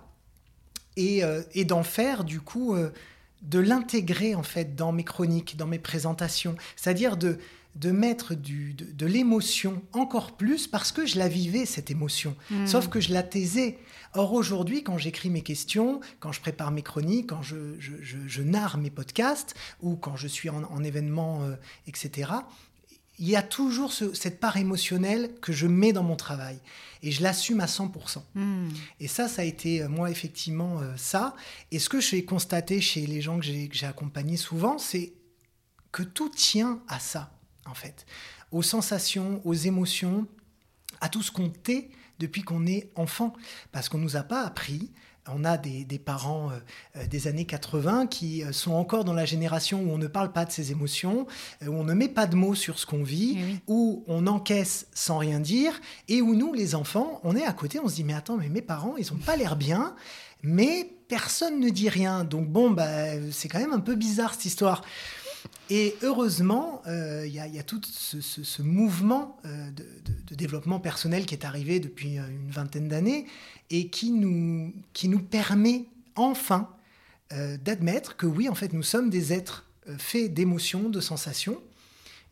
[0.96, 2.92] et, euh, d'en faire, du coup, euh,
[3.42, 6.56] de l'intégrer, en fait, dans mes chroniques, dans mes présentations.
[6.76, 7.40] C'est-à-dire de,
[7.76, 12.36] de mettre du, de, l'émotion encore plus parce que je la vivais, cette émotion.
[12.50, 12.66] Hmm.
[12.66, 13.78] Sauf que je la taisais.
[14.14, 18.78] Or, aujourd'hui, quand j'écris mes questions, quand je prépare mes chroniques, quand je, je, narre
[18.78, 21.56] mes podcasts ou quand je suis en, événement, euh,
[21.88, 22.32] etc.,
[23.20, 26.58] il y a toujours cette part émotionnelle que je mets dans mon travail
[27.04, 28.22] et je l'assume à 100%.
[28.34, 28.70] Hmm.
[29.00, 31.36] Et ça, ça a été, euh, moi, effectivement, euh, ça.
[31.72, 35.14] Et ce que j'ai constaté chez les gens que j'ai accompagnés souvent, c'est
[35.92, 37.39] que tout tient à ça
[37.70, 38.06] en fait,
[38.52, 40.28] aux sensations, aux émotions,
[41.02, 43.34] à tout ce qu'on tait depuis qu'on est enfant.
[43.72, 44.92] Parce qu'on ne nous a pas appris.
[45.32, 46.56] On a des, parents euh,
[46.96, 50.32] euh, des années 80 qui euh, sont encore dans la génération où on ne parle
[50.32, 51.28] pas de ses émotions,
[51.62, 54.88] où on ne met pas de mots sur ce qu'on vit, eh où on encaisse
[54.92, 58.04] sans rien dire, et où nous, les enfants, on est à côté, on se dit
[58.04, 59.96] mais attends, mais mes parents, ils n'ont pas l'air bien,
[60.42, 62.24] mais personne ne dit rien.
[62.24, 62.88] Donc bon, bah,
[63.32, 64.84] c'est quand même un peu bizarre cette histoire.
[65.70, 71.46] Et heureusement, euh, il y, a tout ce, mouvement euh, de, développement personnel qui est
[71.46, 73.28] arrivé depuis euh, une vingtaine d'années
[73.70, 76.70] et qui nous, qui nous permet enfin
[77.64, 81.62] d'admettre que oui, en fait, nous sommes des êtres faits d'émotions, de sensations,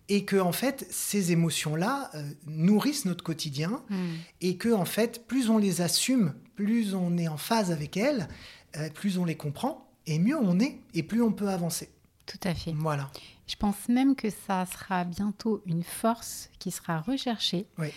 [0.10, 2.10] et que en fait, ces émotions-là
[2.48, 4.16] nourrissent notre quotidien, hmm.
[4.42, 8.28] et que en fait, plus on les assume, plus on est en phase avec elles,
[8.96, 11.92] plus on les comprend, et mieux on est, et plus on peut avancer.
[12.28, 12.74] Tout à fait.
[12.74, 13.10] Voilà.
[13.48, 17.66] Je pense même que ça sera bientôt une force qui sera recherchée.
[17.80, 17.88] Oui.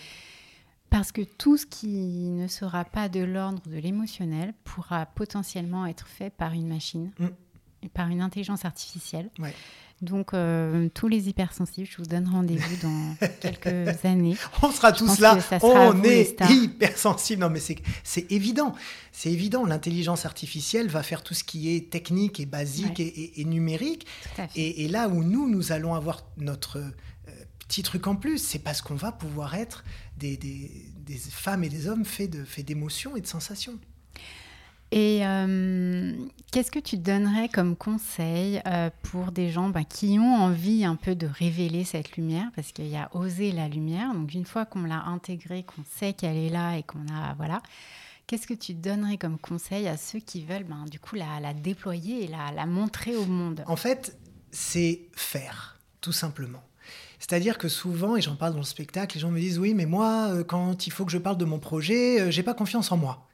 [0.89, 6.07] Parce que tout ce qui ne sera pas de l'ordre de l'émotionnel pourra potentiellement être
[6.07, 7.27] fait par une machine, mm.
[7.89, 9.29] Par une intelligence artificielle.
[9.39, 9.53] Ouais.
[10.01, 14.35] Donc, euh, tous les hypersensibles, je vous donne rendez-vous dans quelques années.
[14.63, 15.37] On sera tous là.
[15.61, 17.41] On est hypersensibles.
[17.41, 17.61] Non, mais
[18.03, 18.73] c'est évident.
[19.11, 19.63] C'est évident.
[19.63, 24.07] L'intelligence artificielle va faire tout ce qui est technique et basique et, numérique.
[24.55, 26.91] Et, là où nous, nous allons avoir notre euh,
[27.67, 29.83] petit truc en plus, c'est parce qu'on va pouvoir être
[30.17, 30.71] des, des,
[31.29, 32.31] femmes et des hommes faits
[32.65, 33.77] d'émotions et de sensations.
[34.91, 36.11] Et euh,
[36.51, 40.97] qu'est-ce que tu donnerais comme conseil euh, pour des gens bah, qui ont envie un
[40.97, 42.51] peu de révéler cette lumière?
[42.55, 44.13] Parce qu'il y a oser la lumière.
[44.13, 47.33] Donc une fois qu'on l'a intégrée, qu'on sait qu'elle est là et qu'on a...
[47.35, 47.61] Voilà.
[48.27, 52.25] Qu'est-ce que tu donnerais comme conseil à ceux qui veulent ben, du coup la, déployer
[52.25, 53.63] et la, la montrer au monde?
[53.67, 54.17] En fait,
[54.51, 56.63] c'est faire, tout simplement.
[57.19, 59.85] C'est-à-dire que souvent, et j'en parle dans le spectacle, les gens me disent oui, mais
[59.85, 62.97] moi, euh, quand il faut que je parle de mon projet, j'ai pas confiance en
[62.97, 63.27] moi.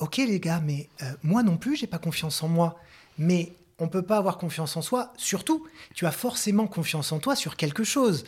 [0.00, 2.78] Ok les gars, mais euh, moi non plus, j'ai pas confiance en moi.
[3.18, 5.12] Mais on peut pas avoir confiance en soi.
[5.16, 8.24] Surtout, tu as forcément confiance en toi sur quelque chose.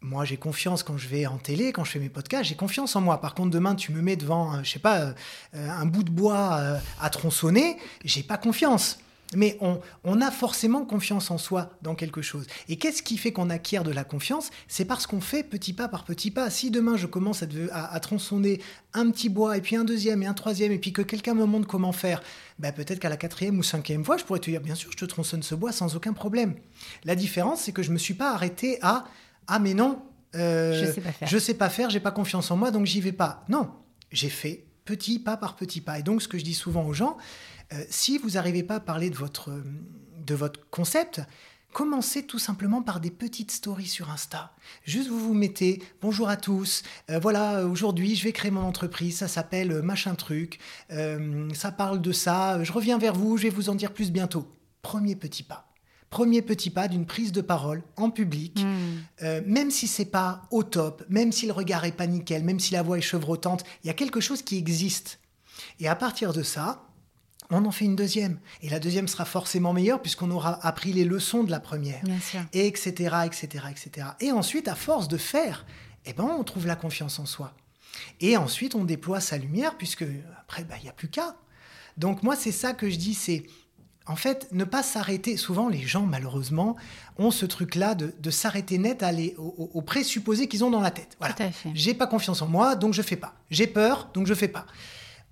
[0.00, 2.96] Moi, j'ai confiance quand je vais en télé, quand je fais mes podcasts, j'ai confiance
[2.96, 3.20] en moi.
[3.20, 5.14] Par contre, demain, tu me mets devant, euh, je sais pas, euh,
[5.54, 6.58] un bout de bois
[6.98, 8.98] à tronçonner, j'ai pas confiance.
[9.36, 12.46] Mais on, a forcément confiance en soi dans quelque chose.
[12.68, 14.50] Et qu'est-ce qui fait qu'on acquiert de la confiance?
[14.66, 16.50] C'est parce qu'on fait petit pas par petit pas.
[16.50, 18.60] Si demain je commence à, tronçonner
[18.92, 21.44] un petit bois, et puis un deuxième, et un troisième, et puis que quelqu'un me
[21.44, 22.22] montre comment faire,
[22.58, 24.96] ben peut-être qu'à la quatrième ou cinquième fois, je pourrais te dire, bien sûr, je
[24.96, 26.54] te tronçonne ce bois sans aucun problème.
[27.04, 29.04] La différence, c'est que je ne me suis pas arrêté à,
[29.46, 30.02] ah mais non,
[30.34, 32.86] euh, je sais pas faire, je sais pas faire, j'ai pas confiance en moi, donc
[32.86, 33.44] j'y vais pas.
[33.48, 33.70] Non,
[34.10, 35.98] j'ai fait petit pas par petit pas.
[35.98, 37.16] Et donc, ce que je dis souvent aux gens,
[37.72, 39.50] euh, si vous n'arrivez pas à parler de votre,
[40.18, 41.22] de votre concept,
[41.72, 44.52] Commencez tout simplement par des petites stories sur Insta.
[44.82, 46.82] Juste vous vous mettez bonjour à tous.
[47.10, 49.18] Euh, voilà, aujourd'hui je vais créer mon entreprise.
[49.18, 50.58] Ça s'appelle euh, machin truc.
[50.90, 52.60] ça parle de ça.
[52.64, 53.36] Je reviens vers vous.
[53.36, 54.48] Je vais vous en dire plus bientôt.
[54.82, 55.72] Premier petit pas.
[56.10, 59.46] Premier petit pas d'une prise de parole en public, hmm.
[59.46, 62.72] même si c'est pas au top, même si le regard est pas nickel, même si
[62.72, 65.20] la voix est chevrotante, il y a quelque chose qui existe.
[65.78, 66.89] Et à partir de ça,
[67.50, 68.38] on en fait une deuxième.
[68.62, 72.02] Et la deuxième sera forcément meilleure puisqu'on aura appris les leçons de la première.
[72.52, 74.08] Et etc., etc., etc.
[74.20, 75.66] Et ensuite, à force de faire,
[76.06, 77.54] eh ben, on trouve la confiance en soi.
[78.20, 80.04] Et ensuite, on déploie sa lumière puisque
[80.40, 81.36] après, bah, il n'y a plus qu'à.
[81.96, 83.44] Donc moi, c'est ça que je dis, c'est
[84.06, 85.36] en fait, ne pas s'arrêter.
[85.36, 86.76] Souvent, les gens, malheureusement,
[87.18, 91.16] ont ce truc-là de, s'arrêter net à aller aux, présupposés qu'ils ont dans la tête.
[91.20, 91.36] Voilà.
[91.74, 93.34] J'ai pas confiance en moi, donc je fais pas.
[93.50, 94.66] J'ai peur, donc je fais pas.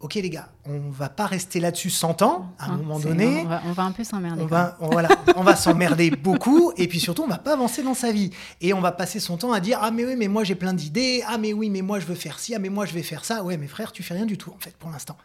[0.01, 2.55] Ok les gars, on va pas rester là-dessus 100 ans.
[2.61, 4.41] À un moment donné, on va, un peu s'emmerder.
[4.41, 7.95] On va, voilà, on va s'emmerder beaucoup et puis surtout on va pas avancer dans
[7.95, 8.31] sa vie
[8.61, 10.73] et on va passer son temps à dire ah mais oui mais moi j'ai plein
[10.73, 13.03] d'idées, ah mais oui mais moi je veux faire ci, ah mais moi je vais
[13.03, 13.43] faire ça.
[13.43, 15.17] Ouais mais frère tu fais rien du tout en fait pour l'instant.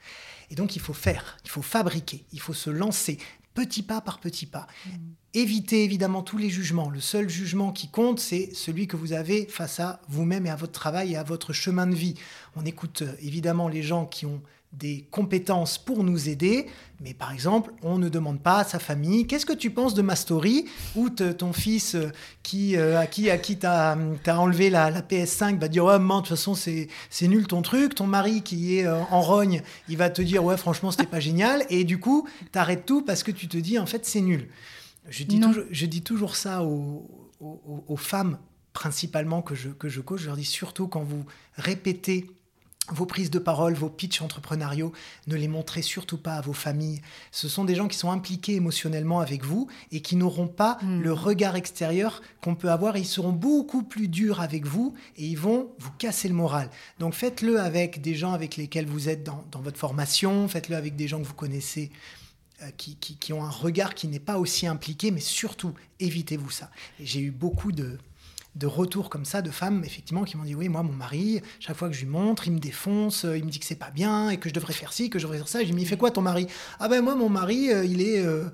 [0.49, 3.19] Et donc il faut faire, il faut fabriquer, il faut se lancer
[3.53, 4.67] petit pas par petit pas.
[4.85, 4.89] Mm.
[5.35, 6.89] Évitez évidemment tous les jugements.
[6.89, 10.55] Le seul jugement qui compte, c'est celui que vous avez face à vous-même et à
[10.55, 12.15] votre travail et à votre chemin de vie.
[12.55, 14.41] On écoute euh, évidemment les gens qui ont
[14.73, 16.65] des compétences pour nous aider,
[16.99, 20.01] mais par exemple, on ne demande pas à sa famille qu'est-ce que tu penses de
[20.01, 20.65] ma story?
[20.95, 25.59] Ou ton fils euh, qui, euh, à qui à qui t'as as enlevé la, PS5
[25.59, 26.87] va dire ouais maman de toute façon c'est
[27.27, 30.57] nul ton truc, ton mari qui est euh, en rogne il va te dire ouais
[30.57, 33.85] franchement c'était pas génial et du coup t'arrêtes tout parce que tu te dis en
[33.85, 34.49] fait c'est nul.
[35.09, 38.37] Je dis, toujours, je dis toujours ça aux, aux, femmes
[38.71, 41.25] principalement que je, que je coach, je leur dis surtout quand vous
[41.57, 42.25] répétez
[42.91, 44.91] vos prises de parole, vos pitchs entrepreneuriaux,
[45.27, 47.01] ne les montrez surtout pas à vos familles.
[47.31, 51.01] Ce sont des gens qui sont impliqués émotionnellement avec vous et qui n'auront pas hmm.
[51.01, 52.97] le regard extérieur qu'on peut avoir.
[52.97, 56.69] ils seront beaucoup plus durs avec vous et ils vont vous casser le moral.
[56.99, 61.07] Donc faites-le avec des gens avec lesquels vous êtes dans, votre formation, faites-le avec des
[61.07, 61.91] gens que vous connaissez.
[62.61, 66.69] Euh, qui, qui, ont un regard qui n'est pas aussi impliqué, mais surtout, évitez-vous ça.
[66.99, 67.97] J'ai eu beaucoup de,
[68.55, 71.75] de retours comme ça de femmes effectivement qui m'ont dit oui moi mon mari chaque
[71.75, 73.89] fois que je lui montre il me défonce euh, il me dit que c'est pas
[73.89, 75.59] bien et que je devrais faire ci que je devrais faire ça.
[75.59, 76.47] J'ai dit mais il fait quoi ton mari?
[76.79, 78.49] Ah ben moi mon mari euh, il est euh,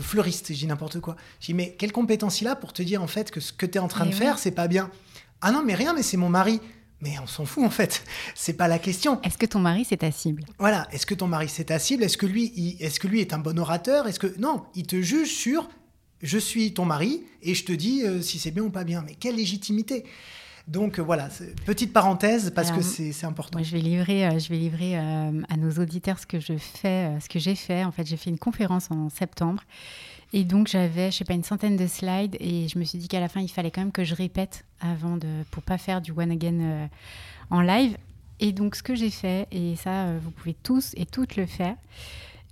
[0.00, 0.48] fleuriste.
[0.48, 1.16] J'ai dit n'importe quoi.
[1.40, 3.64] J'ai dit mais quelle compétence il a pour te dire en fait que ce que
[3.64, 4.90] tu es en train de faire c'est pas bien?
[5.40, 6.60] Ah non mais rien mais c'est mon mari.
[7.00, 8.02] Mais on s'en fout en fait,
[8.34, 9.22] c'est pas la question.
[9.22, 10.44] Est-ce que ton mari c'est ta cible?
[10.58, 12.02] Voilà, est-ce que ton mari c'est ta cible?
[12.02, 14.08] Est-ce que lui, est-ce que lui est un bon orateur?
[14.08, 15.68] Est-ce que non, il te juge sur
[16.22, 19.02] je suis ton mari et je te dis euh, si c'est bien ou pas bien.
[19.06, 20.04] Mais quelle légitimité
[20.66, 21.30] donc euh, voilà,
[21.64, 23.62] petite parenthèse parce que c'est important.
[23.62, 27.28] je vais livrer, euh, je vais livrer à nos auditeurs ce que je fais, ce
[27.30, 27.84] que j'ai fait.
[27.84, 29.62] En fait, j'ai fait une conférence en septembre
[30.34, 33.08] et donc j'avais, je sais pas, une centaine de slides et je me suis dit
[33.08, 36.02] qu'à la fin il fallait quand même que je répète avant de, pour pas faire
[36.02, 36.90] du one again
[37.48, 37.96] en live.
[38.38, 41.76] Et donc ce que j'ai fait et ça vous pouvez tous et toutes le faire,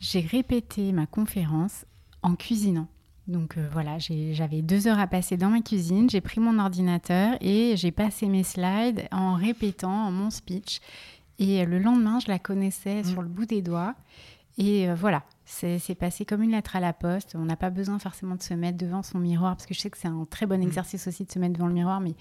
[0.00, 1.85] j'ai répété ma conférence
[2.22, 2.88] en cuisinant.
[3.29, 7.37] Donc euh, voilà, j'avais deux heures à passer dans ma cuisine, j'ai pris mon ordinateur
[7.41, 10.81] et j'ai passé mes slides en répétant mon speech.
[11.39, 13.05] Et le lendemain, je la connaissais mm.
[13.05, 13.95] sur le bout des doigts.
[14.59, 17.35] Et euh, voilà, C'est passé comme une lettre à la poste.
[17.35, 19.91] On n'a pas besoin forcément de se mettre devant son miroir, parce que je sais
[19.91, 20.62] que c'est un très bon mm.
[20.62, 22.15] exercice aussi de se mettre devant le miroir, mais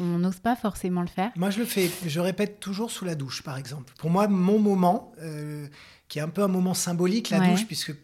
[0.00, 1.30] on n'ose pas forcément le faire.
[1.36, 1.90] Moi, je le fais.
[2.04, 3.92] Je répète toujours sous la douche, par exemple.
[3.98, 5.68] Pour moi, mon moment, euh,
[6.08, 7.94] qui est un peu un moment symbolique, la douche, puisque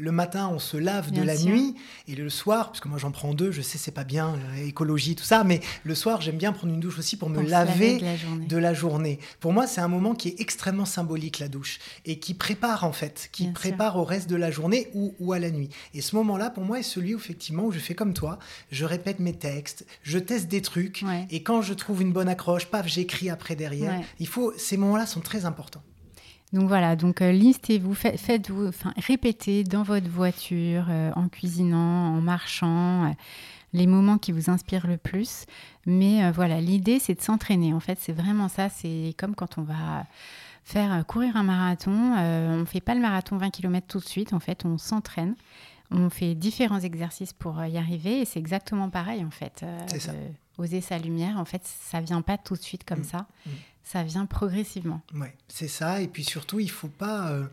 [0.00, 1.74] le matin, on se lave de la nuit,
[2.08, 5.14] et le soir, parce que moi j'en prends deux, je sais c'est pas bien, l'écologie,
[5.14, 8.56] tout ça, mais le soir, j'aime bien prendre une douche aussi pour me laver de
[8.56, 9.18] la, journée.
[9.40, 12.92] Pour moi, c'est un moment qui est extrêmement symbolique, la douche, et qui prépare en
[12.92, 15.68] fait, qui prépare au reste de la journée ou, à la nuit.
[15.94, 18.38] Et ce moment-là, pour moi, est celui où, effectivement où je fais comme toi,
[18.70, 22.66] je répète mes textes, je teste des trucs, et quand je trouve une bonne accroche,
[22.66, 24.00] paf, j'écris après derrière.
[24.18, 25.82] Il faut, ces moments-là sont très importants.
[26.52, 32.20] Donc voilà, donc euh, listez-vous, faites-vous, enfin répétez dans votre voiture, euh, en cuisinant, en
[32.20, 33.12] marchant, euh,
[33.72, 35.46] les moments qui vous inspirent le plus.
[35.86, 37.72] Mais voilà, l'idée c'est de s'entraîner.
[37.72, 38.68] En fait, c'est vraiment ça.
[38.68, 40.06] C'est comme quand on va
[40.64, 41.92] faire courir un marathon.
[41.92, 44.32] on ne fait pas le marathon 20 km tout de suite.
[44.32, 45.36] En fait, on s'entraîne.
[45.92, 48.22] On fait différents exercices pour y arriver.
[48.22, 49.64] Et c'est exactement pareil en fait.
[49.86, 50.12] c'est ça.
[50.58, 53.04] Oser sa lumière, en fait, ça vient pas tout de suite comme mmh.
[53.04, 53.26] ça.
[53.46, 53.50] Mmh
[53.90, 55.00] ça vient progressivement.
[55.14, 56.00] Oui, c'est ça.
[56.00, 57.44] Et puis surtout, il faut pas, euh,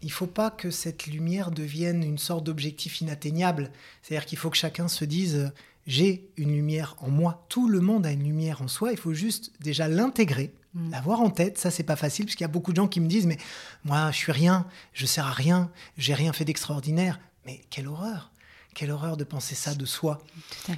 [0.00, 3.70] il faut pas que cette lumière devienne une sorte d'objectif inatteignable.
[4.00, 5.48] C'est-à-dire qu'il faut que chacun se dise euh,
[5.86, 7.44] j'ai une lumière en moi.
[7.50, 8.92] Tout le monde a une lumière en soi.
[8.92, 10.90] Il faut juste déjà l'intégrer, mm.
[10.90, 11.58] l'avoir en tête.
[11.58, 13.38] Ça, c'est pas facile parce qu'il y a beaucoup de gens qui me disent mais
[13.84, 17.20] moi, je suis rien, je sers à rien, j'ai rien fait d'extraordinaire.
[17.44, 18.32] Mais quelle horreur
[18.74, 20.20] quelle horreur de penser ça de soi.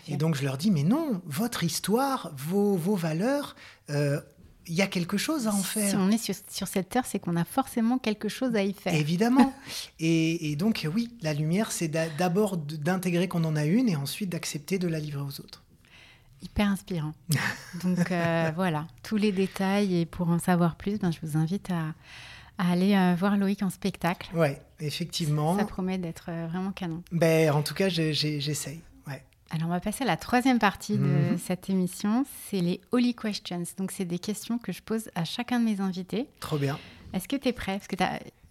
[0.08, 3.56] Et donc je leur dis, mais non, votre histoire, vos, vos valeurs,
[3.90, 4.22] euh,
[4.66, 5.90] il y a quelque chose à en faire.
[5.90, 6.18] Si on est
[6.50, 8.94] sur, cette terre, c'est qu'on a forcément quelque chose à y faire.
[8.94, 9.52] Évidemment.
[10.00, 14.78] et, donc, oui, la lumière, c'est d'abord d'intégrer qu'on en a une et ensuite d'accepter
[14.78, 15.62] de la livrer aux autres.
[16.42, 17.12] Hyper inspirant.
[17.84, 19.96] donc, euh, voilà, tous les détails.
[19.96, 21.94] Et pour en savoir plus, ben, je vous invite à,
[22.58, 24.30] aller euh, voir Loïc en spectacle.
[24.34, 24.48] Oui,
[24.80, 25.58] effectivement.
[25.58, 27.02] Ça, promet d'être euh, vraiment canon.
[27.12, 28.80] Ben, en tout cas, j'essaye.
[29.50, 31.38] Alors, on va passer à la troisième partie de mhm.
[31.38, 32.24] cette émission.
[32.48, 33.64] C'est les Holy Questions.
[33.78, 36.28] Donc, c'est des questions que je pose à chacun de mes invités.
[36.38, 36.78] Trop bien.
[37.12, 37.78] Est-ce que tu es prêt?
[37.78, 37.96] Parce que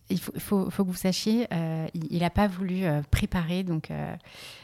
[0.10, 3.64] il faut, que vous sachiez, euh, il n'a pas voulu euh, préparer.
[3.64, 4.16] Donc, euh,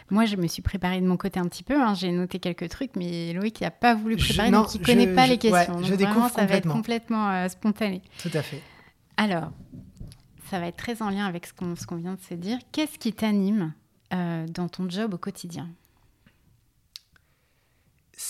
[0.09, 1.79] moi, je me suis préparée de mon côté un petit peu.
[1.79, 1.93] Hein.
[1.93, 5.27] J'ai noté quelques trucs, mais Loïc n'a pas voulu préparer, donc il ne connaît pas
[5.27, 5.83] les questions.
[5.83, 8.01] je découvre ça va être complètement spontané.
[8.21, 8.61] Tout à fait.
[9.17, 9.51] Alors,
[10.49, 12.57] ça va être très en lien avec ce qu'on vient de se dire.
[12.71, 13.73] Qu'est-ce qui t'anime
[14.11, 15.69] dans ton job au quotidien?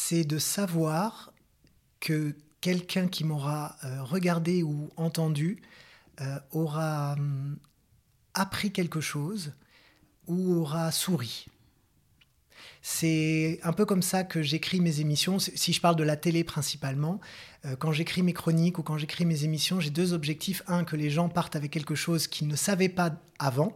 [0.07, 1.33] C'est de savoir
[1.99, 5.63] que quelqu'un qui m'aura euh, regardé ou entendu
[6.21, 7.57] euh, aura hum,
[8.35, 9.53] appris quelque chose
[10.27, 11.47] ou aura souri.
[12.83, 15.39] C'est un peu comme ça que j'écris mes émissions.
[15.39, 17.19] Si je parle de la télé principalement,
[17.65, 20.61] euh, quand j'écris mes chroniques ou quand j'écris mes émissions, j'ai deux objectifs.
[20.67, 23.75] Un, que les gens partent avec quelque chose qu'ils ne savaient pas avant,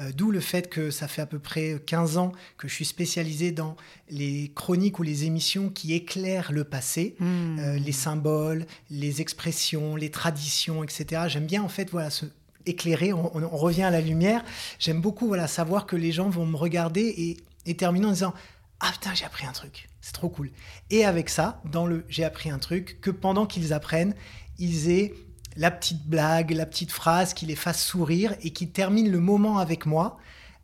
[0.00, 2.84] euh, d'où le fait que ça fait à peu près 15 ans que je suis
[2.84, 3.76] spécialisé dans
[4.10, 7.58] les chroniques ou les émissions qui éclairent le passé, hmm.
[7.60, 11.22] euh, les symboles, les expressions, les traditions, etc.
[11.28, 12.26] J'aime bien en fait voilà se
[12.66, 14.42] éclairer, on, revient à la lumière.
[14.78, 17.36] J'aime beaucoup voilà savoir que les gens vont me regarder et,
[17.70, 18.34] et terminer en disant
[18.80, 20.50] ah putain j'ai appris un truc, c'est trop cool.
[20.90, 24.14] Et avec ça, dans le j'ai appris un truc, que pendant qu'ils apprennent,
[24.58, 25.14] ils aient
[25.56, 29.58] la petite blague, la petite phrase qui les fasse sourire et qui termine le moment
[29.58, 30.18] avec moi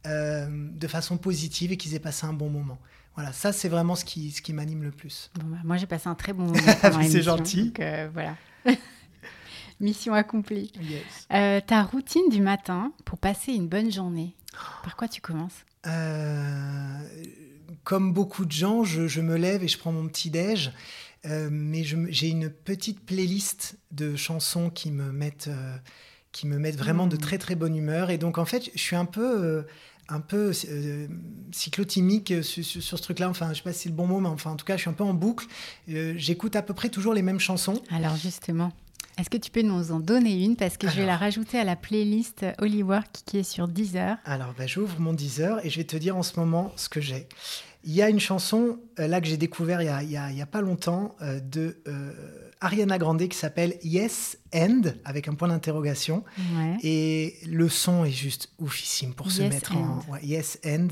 [0.07, 2.79] euh, de façon positive et qu'ils aient passé un bon moment.
[3.15, 5.31] Voilà, ça c'est vraiment ce qui, ce qui m'anime le plus.
[5.35, 7.03] Bah, moi j'ai passé un très bon moment.
[7.09, 7.73] c'est gentil.
[7.79, 8.37] Euh, voilà.
[9.81, 10.73] Mission accomplie.
[11.33, 14.35] Euh, ta routine du matin pour passer une bonne journée,
[14.85, 15.65] par quoi tu commences?
[17.85, 20.73] Comme beaucoup de gens, je, je, me lève et je prends mon petit déj.
[21.27, 25.77] Euh, mais j'ai une petite playlist de chansons qui me mettent, euh,
[26.33, 27.21] qui me mettent vraiment de mmh.
[27.21, 28.11] très très bonne humeur.
[28.11, 29.63] Et donc en fait, je suis un peu, euh,
[30.09, 30.53] un peu
[31.53, 33.29] cyclotimique sur, sur, ce truc-là.
[33.29, 34.83] Enfin, je sais pas si c'est le bon mot, mais enfin en tout cas, je
[34.83, 35.47] suis un peu en boucle.
[35.87, 37.81] J'écoute à peu près toujours les mêmes chansons.
[37.91, 38.73] Alors justement.
[39.19, 40.57] Est-ce que tu peux nous en donner une?
[40.57, 44.17] Parce que je vais la rajouter à la playlist Holywork qui est sur Deezer.
[44.25, 47.03] Alors, bah, j'ouvre mon Deezer et je vais te dire en ce moment ce que
[47.03, 47.29] j'ai.
[47.83, 51.17] Il y a une chanson, euh, là, que j'ai découvert il n'y a, pas longtemps,
[51.23, 52.13] euh, de euh,
[52.61, 56.25] Ariana Grande qui s'appelle Yes End, avec un point d'interrogation.
[56.83, 60.03] Et le son est juste oufissime pour se mettre en.
[60.23, 60.89] yes End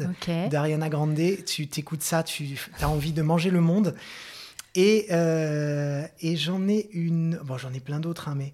[0.50, 1.18] d'Ariana Grande.
[1.44, 3.94] Tu t'écoutes ça, tu as envie de manger le monde.
[4.74, 7.38] Et, et j'en ai une.
[7.44, 8.52] Bon, j'en ai plein d'autres, hein, mais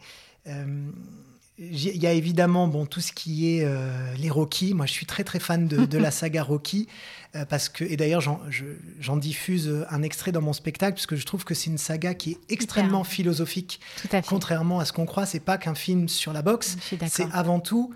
[1.58, 4.74] il y a évidemment bon, tout ce qui est euh, les Rocky.
[4.74, 6.88] Moi, je suis très très fan de, la saga Rocky.
[7.36, 11.24] Euh, parce que, et d'ailleurs, j'en diffuse un extrait dans mon spectacle, parce que je
[11.24, 13.80] trouve que c'est une saga qui est extrêmement philosophique.
[14.26, 16.76] Contrairement à ce qu'on croit, c'est pas qu'un film sur la boxe.
[17.08, 17.94] C'est avant tout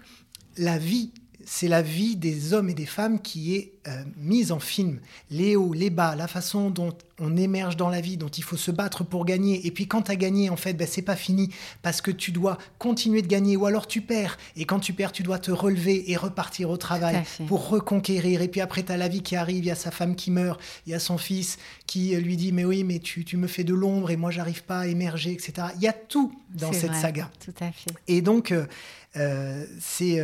[0.57, 1.13] la vie
[1.51, 5.01] c'est la vie des hommes et des femmes qui est euh, mise en film.
[5.31, 8.59] Les hauts, les bas, la façon dont on émerge dans la vie, dont il faut
[8.59, 9.67] se battre pour gagner.
[9.67, 11.49] Et puis quand tu as gagné, en fait, ben, c'est pas fini
[11.81, 14.37] parce que tu dois continuer de gagner ou alors tu perds.
[14.57, 18.43] Et quand tu perds, tu dois te relever et repartir au travail pour reconquérir.
[18.43, 20.31] Et puis après, tu as la vie qui arrive, il y a sa femme qui
[20.31, 21.57] meurt, il y a son fils
[21.87, 24.65] qui lui dit Mais oui, mais tu, tu me fais de l'ombre et moi, j'arrive
[24.65, 25.69] pas à émerger, etc.
[25.77, 27.31] Il y a tout dans cette saga.
[27.43, 27.91] Tout à fait.
[28.07, 28.67] Et donc, euh,
[29.17, 30.23] euh, c'est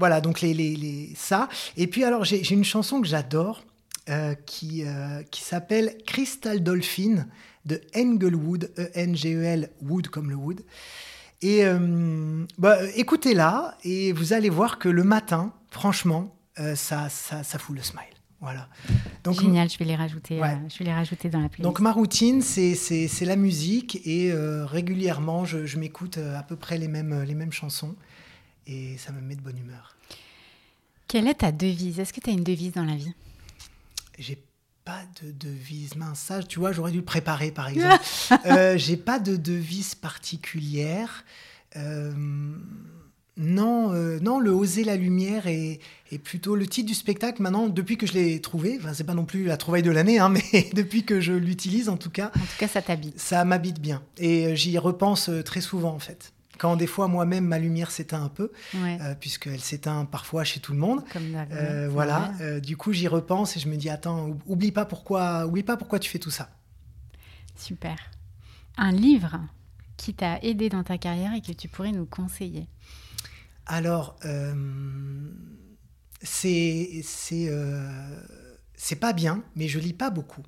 [0.00, 1.48] voilà, donc les, les, ça.
[1.76, 3.62] Et puis alors, j'ai une chanson que j'adore
[4.08, 7.26] euh, qui, euh, qui s'appelle Crystal Dolphin
[7.66, 10.62] de Englewood, E-N-G-E-L, Wood comme le Wood.
[11.42, 16.34] Et euh, bah, écoutez-la et vous allez voir que le matin, franchement,
[16.74, 18.02] ça, ça, ça fout le smile.
[18.40, 18.68] Voilà.
[19.22, 21.64] Donc, Génial, je vais les rajouter, je vais les rajouter dans la playlist.
[21.64, 26.88] Donc ma routine, c'est la musique et régulièrement, je, je m'écoute à peu près les
[26.88, 27.94] mêmes, les mêmes chansons
[28.66, 29.96] et ça me met de bonne humeur.
[31.08, 31.98] Quelle est ta devise?
[31.98, 33.12] Est-ce que tu as une devise dans la vie?
[34.18, 34.38] J'ai
[34.84, 35.96] pas de devise.
[35.96, 38.02] Mince, ça, tu vois, j'aurais dû le préparer, par exemple.
[38.46, 41.24] euh, J'ai pas de devise particulière.
[41.76, 42.12] Euh,
[43.36, 45.80] non, euh, non, le oser la lumière est,
[46.22, 47.42] plutôt le titre du spectacle.
[47.42, 50.18] Maintenant, depuis que je l'ai trouvé, enfin, c'est pas non plus la trouvaille de l'année,
[50.18, 52.30] hein, mais depuis que je l'utilise, en tout cas.
[52.36, 53.18] En tout cas, ça t'habite.
[53.18, 54.02] Ça m'habite bien.
[54.18, 58.28] Et j'y repense très souvent, en fait quand des fois moi-même ma lumière s'éteint un
[58.28, 61.02] peu, euh, puisqu'elle s'éteint parfois chez tout le monde.
[61.52, 62.34] Euh, voilà.
[62.42, 65.78] Euh, du coup, j'y repense et je me dis attends, oublie pas pourquoi, oublie pas
[65.78, 66.50] pourquoi tu fais tout ça.
[67.56, 67.96] Super.
[68.76, 69.40] Un livre
[69.96, 72.66] qui t'a aidé dans ta carrière et que tu pourrais nous conseiller?
[73.64, 74.18] Alors,
[76.22, 77.50] c'est c'est
[78.74, 80.42] c'est pas bien, mais je lis pas beaucoup.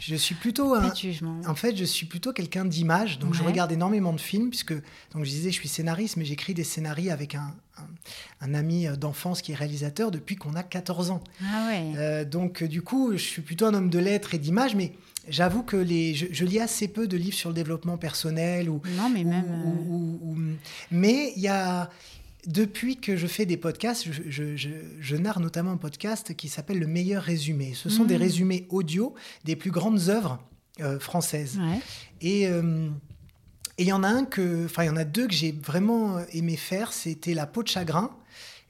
[0.00, 0.90] Je suis plutôt un,
[1.46, 5.24] en fait, je suis plutôt quelqu'un d'image, donc je regarde énormément de films puisque donc
[5.24, 7.54] je disais je suis scénariste, mais j'écris des scénarios avec un,
[8.40, 11.22] un, ami d'enfance qui est réalisateur depuis qu'on a 14 ans.
[11.42, 11.92] Ah ouais.
[11.96, 14.92] Euh, donc du coup, je suis plutôt un homme de lettres et d'image, mais
[15.28, 18.80] j'avoue que les, je, lis assez peu de livres sur le développement personnel ou.
[18.96, 19.44] Non, mais même.
[19.48, 20.54] Euh,
[20.90, 21.90] mais il y a
[22.46, 27.22] depuis que je fais des podcasts, je, narre notamment un podcast qui s'appelle Le meilleur
[27.22, 27.72] résumé.
[27.74, 28.22] Ce sont des mmh.
[28.22, 30.38] résumés audio des plus grandes œuvres
[30.80, 31.58] euh, françaises.
[32.24, 32.88] Euh,
[33.78, 35.52] et il y en a un que, enfin, il y en a deux que j'ai
[35.52, 36.92] vraiment aimé faire.
[36.92, 38.10] C'était La peau de chagrin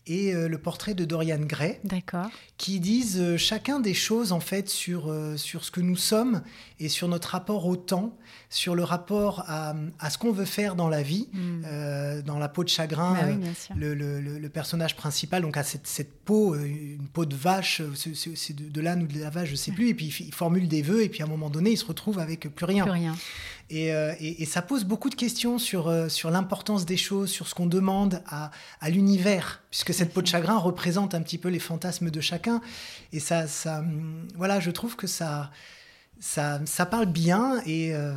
[0.07, 1.79] et euh, le portrait de Dorian Gray,
[2.57, 6.43] qui disent chacun des choses en fait sur, sur ce que nous sommes
[6.81, 8.17] et sur notre rapport au temps
[8.51, 9.75] sur le rapport à,
[10.11, 11.63] ce qu'on veut faire dans la vie, hmm.
[11.67, 13.15] euh, dans la peau de chagrin.
[13.15, 18.81] Bah le, personnage principal donc a cette, peau, euh, une peau de vache, c'est de,
[18.81, 21.03] l'âne ou de la vache, je ne sais plus, et puis il formule des vœux,
[21.03, 22.85] et puis à un moment donné, il se retrouve avec plus rien.
[22.85, 23.15] Plus rien.
[23.71, 27.67] Euh, et, ça pose beaucoup de questions sur, sur l'importance des choses, sur ce qu'on
[27.67, 32.11] demande à, à l'univers, puisque cette peau de chagrin représente un petit peu les fantasmes
[32.11, 32.63] de chacun.
[33.13, 35.51] Et ça, ça hum, voilà, je trouve que ça,
[36.21, 38.13] ça, ça, parle bien et euh,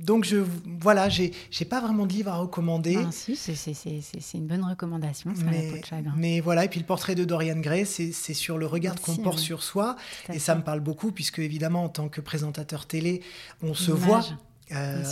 [0.00, 0.38] donc je
[0.80, 1.32] voilà j'ai
[1.68, 2.98] pas vraiment de livre à recommander.
[2.98, 5.32] Ah, si, c'est une bonne recommandation.
[5.44, 5.80] Mais,
[6.16, 9.38] mais, voilà et puis le portrait de Dorian Gray c'est sur le regard qu'on porte
[9.38, 9.96] sur soi
[10.32, 13.22] et ça me parle beaucoup puisque évidemment en tant que présentateur télé
[13.62, 14.24] on se voit
[14.74, 15.02] euh,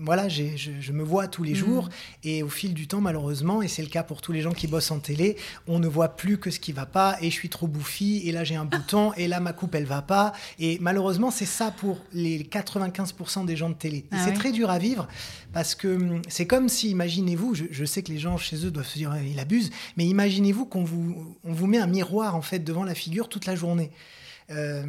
[0.00, 1.56] voilà, je, je, me vois tous les mm.
[1.56, 1.88] jours
[2.22, 4.66] et au fil du temps, malheureusement, et c'est le cas pour tous les gens qui
[4.66, 7.48] bossent en télé, on ne voit plus que ce qui va pas et je suis
[7.48, 10.78] trop bouffi et là j'ai un bouton et là ma coupe elle va pas et
[10.80, 14.04] malheureusement c'est ça pour les 95% des gens de télé.
[14.10, 15.08] Ah c'est très dur à vivre
[15.52, 18.70] parce que hum, c'est comme si, imaginez-vous, je, je, sais que les gens chez eux
[18.70, 22.42] doivent se dire il abuse, mais imaginez-vous qu'on vous, on vous met un miroir en
[22.42, 23.90] fait devant la figure toute la journée.
[24.50, 24.84] Euh,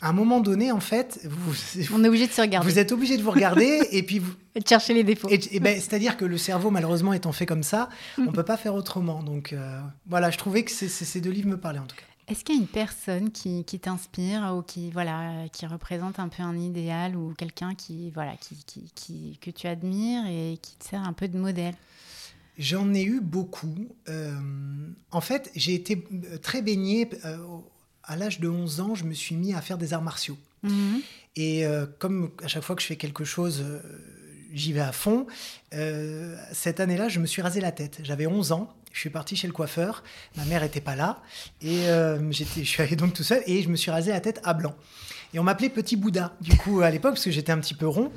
[0.00, 1.54] à un moment donné, en fait, vous,
[1.94, 2.68] on est obligé de se regarder.
[2.68, 5.28] Vous êtes obligé de vous regarder et puis vous et de chercher les défauts.
[5.28, 8.56] Et, ben, c'est-à-dire que le cerveau, malheureusement, étant fait comme ça, on ne peut pas
[8.56, 9.22] faire autrement.
[9.22, 12.02] Donc euh, voilà, je trouvais que ces deux livres me parlaient en tout cas.
[12.26, 16.28] Est-ce qu'il y a une personne qui, qui t'inspire ou qui voilà qui représente un
[16.28, 20.76] peu un idéal ou quelqu'un qui voilà qui, qui, qui, que tu admires et qui
[20.76, 21.74] te sert un peu de modèle?
[22.58, 23.88] J'en ai eu beaucoup.
[24.08, 24.38] Euh,
[25.10, 26.04] en fait, j'ai été
[26.42, 27.08] très baigné
[28.10, 30.36] à l'âge de 11 ans, je me suis mis à faire des arts martiaux.
[30.64, 31.00] Mhm.
[31.36, 33.80] Et euh, comme à chaque fois que je fais quelque chose, euh,
[34.52, 35.28] j'y vais à fond.
[35.74, 38.00] Euh, cette année-là, je me suis rasé la tête.
[38.02, 38.74] J'avais 11 ans.
[38.92, 40.02] Je suis parti chez le coiffeur.
[40.36, 41.22] Ma mère n'était pas là.
[41.62, 44.54] Et je suis allé donc tout seul et je me suis rasé la tête à
[44.54, 44.74] blanc.
[45.32, 47.86] Et on m'appelait Petit Bouddha, du coup, à l'époque, parce que j'étais un petit peu
[47.86, 48.10] rond.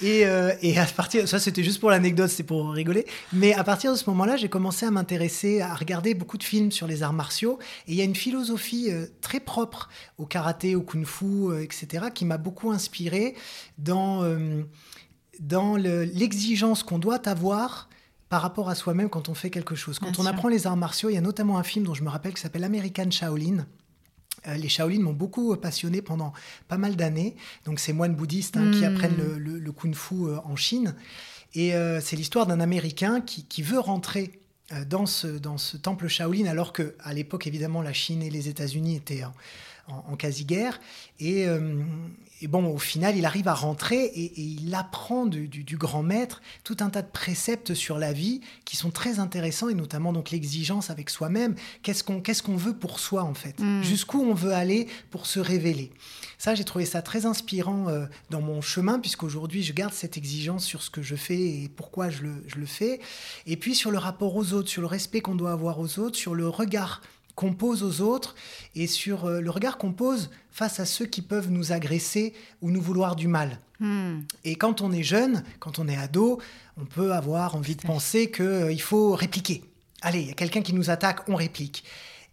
[0.00, 3.06] Et, euh, et à partir, ça c'était juste pour l'anecdote, c'est pour rigoler.
[3.32, 6.70] Mais à partir de ce moment-là, j'ai commencé à m'intéresser, à regarder beaucoup de films
[6.70, 7.58] sur les arts martiaux.
[7.86, 12.06] Et il y a une philosophie euh, très propre au karaté, au kung-fu, euh, etc.,
[12.12, 13.34] qui m'a beaucoup inspiré
[13.78, 14.24] dans,
[15.40, 17.88] dans l'exigence qu'on doit avoir
[18.28, 19.98] par rapport à soi-même quand on fait quelque chose.
[19.98, 22.08] Quand on apprend les arts martiaux, il y a notamment un film dont je me
[22.08, 23.66] rappelle qui s'appelle American Shaolin.
[24.48, 26.32] Euh, les Shaolin m'ont beaucoup passionné pendant
[26.68, 27.36] pas mal d'années.
[27.64, 28.94] Donc, ces moines bouddhistes hein, qui hmm.
[28.94, 30.94] apprennent le, kung-fu euh, en Chine.
[31.54, 34.32] Et euh, c'est l'histoire d'un Américain qui, veut rentrer
[34.88, 38.48] dans ce, dans ce temple Shaolin, alors que à l'époque, évidemment, la Chine et les
[38.48, 39.24] États-Unis étaient
[39.88, 40.80] en, quasi-guerre.
[41.18, 41.46] Et,
[42.42, 46.76] et bon, au final, il arrive à rentrer et, il apprend du, grand maître tout
[46.80, 50.90] un tas de préceptes sur la vie qui sont très intéressants et notamment donc l'exigence
[50.90, 51.54] avec soi-même.
[51.82, 53.58] Qu'est-ce qu'on qu'est-ce qu'on veut pour soi en fait?
[53.60, 53.82] Mm.
[53.82, 55.90] Jusqu'où on veut aller pour se révéler?
[56.38, 60.64] Ça, j'ai trouvé ça très inspirant euh, dans mon chemin puisqu'aujourd'hui, je garde cette exigence
[60.64, 63.00] sur ce que je fais et pourquoi je le, je le fais.
[63.46, 66.16] Et puis sur le rapport aux autres, sur le respect qu'on doit avoir aux autres,
[66.16, 67.02] sur le regard
[67.40, 68.34] qu'on pose aux autres
[68.74, 72.70] et sur euh, le regard qu'on pose face à ceux qui peuvent nous agresser ou
[72.70, 73.58] nous vouloir du mal.
[73.78, 74.18] Hmm.
[74.44, 76.38] Et quand on est jeune, quand on est ado,
[76.76, 79.64] on peut avoir envie de penser qu'il euh, faut répliquer.
[80.02, 81.82] Allez, il y a quelqu'un qui nous attaque, on réplique.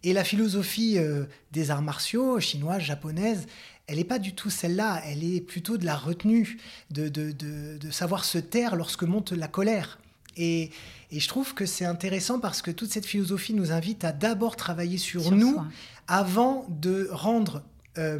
[0.04, 3.46] Et la philosophie euh, des arts martiaux, chinoise, japonaise,
[3.86, 6.58] elle n'est pas du tout celle-là, elle est plutôt de la retenue,
[6.90, 9.98] de, de, de savoir se taire lorsque monte la colère.
[10.38, 10.70] Et,
[11.10, 14.98] je trouve que c'est intéressant parce que toute cette philosophie nous invite à d'abord travailler
[14.98, 15.58] sur, nous
[16.06, 17.62] avant de rendre
[17.96, 18.18] euh,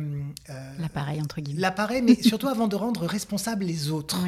[0.48, 1.60] euh, l'appareil entre guillemets.
[1.60, 4.18] L'appareil, mais surtout avant de rendre responsables les autres.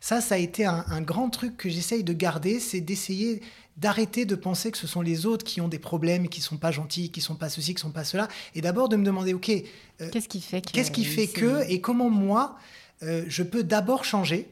[0.00, 3.42] Ça, ça a été un, grand truc que j'essaye de garder, c'est d'essayer
[3.76, 6.72] d'arrêter de penser que ce sont les autres qui ont des problèmes, qui sont pas
[6.72, 9.50] gentils, qui sont pas ceci, qui sont pas cela, et d'abord de me demander, ok,
[9.50, 12.58] euh, qu'est-ce qui fait que, qu'est-ce qui fait que, et comment moi
[13.00, 14.48] je peux d'abord changer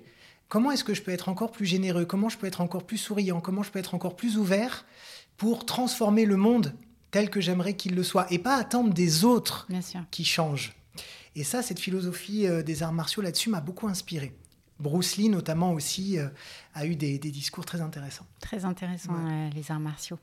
[0.49, 2.05] Comment est-ce que je peux être encore plus généreux?
[2.05, 3.41] Comment je peux être encore plus souriant?
[3.41, 4.85] Comment je peux être encore plus ouvert
[5.37, 6.73] pour transformer le monde
[7.11, 9.67] tel que j'aimerais qu'il le soit et pas attendre des autres
[10.11, 10.75] qui changent?
[11.35, 14.33] Et ça, cette philosophie euh, des arts martiaux là-dessus m'a beaucoup inspiré.
[14.79, 16.29] Bruce Lee, notamment, aussi, euh,
[16.75, 18.27] a eu des, discours très intéressants.
[18.41, 20.19] Très intéressants, euh, les arts martiaux.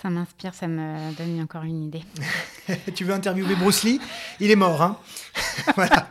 [0.00, 2.02] Ça m'inspire, ça me donne encore une idée.
[2.94, 4.00] tu veux interviewer Bruce Lee?
[4.40, 4.98] Il est mort, hein?
[5.76, 6.08] Voilà.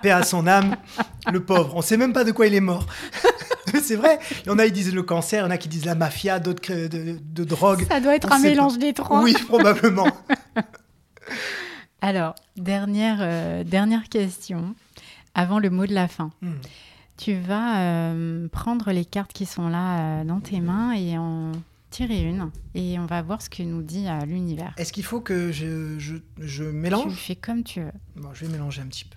[0.00, 0.76] Paix à son âme,
[1.30, 1.74] le pauvre.
[1.74, 2.86] On ne sait même pas de quoi il est mort.
[3.82, 4.18] c'est vrai.
[4.44, 5.94] Il y en a qui disent le cancer, il y en a qui disent la
[5.94, 7.86] mafia, d'autres de, de, drogue.
[7.88, 9.22] Ça doit être un mélange des trois.
[9.22, 10.08] Oui, probablement.
[12.00, 14.74] Alors, dernière, euh, dernière question,
[15.34, 16.30] avant le mot de la fin.
[16.42, 16.54] Hmm.
[17.16, 21.52] Tu vas euh, prendre les cartes qui sont là euh, dans tes mains et en
[21.90, 24.74] tirer une et on va voir ce que nous dit l'univers.
[24.78, 27.12] Est-ce qu'il faut que je, je, je, mélange?
[27.12, 27.92] Tu fais comme tu veux.
[28.16, 29.16] Bon, je vais mélanger un petit peu.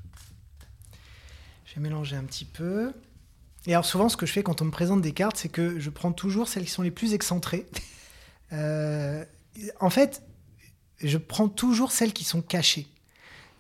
[1.76, 2.94] Je vais mélanger un petit peu.
[3.68, 5.78] Et alors souvent, ce que je fais quand on me présente des cartes, c'est que
[5.78, 7.66] je prends toujours celles qui sont les plus excentrées.
[8.54, 9.26] Euh,
[9.80, 10.22] en fait,
[11.04, 12.86] je prends toujours celles qui sont cachées.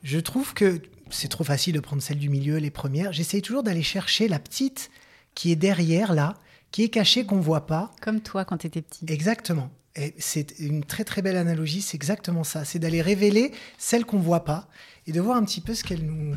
[0.03, 3.11] Je trouve que c'est trop facile de prendre celles du milieu, les premières.
[3.11, 4.91] J'essaye toujours d'aller chercher la petite
[5.33, 6.35] qui est derrière là,
[6.69, 7.91] qui est cachée, qu'on voit pas.
[7.99, 9.05] Comme toi quand tu étais petit.
[9.11, 9.71] Exactement.
[9.95, 12.63] Et c'est une très très belle analogie, c'est exactement ça.
[12.63, 14.69] C'est d'aller révéler celles qu'on voit pas
[15.07, 16.35] et de voir un petit peu ce qu'elles nous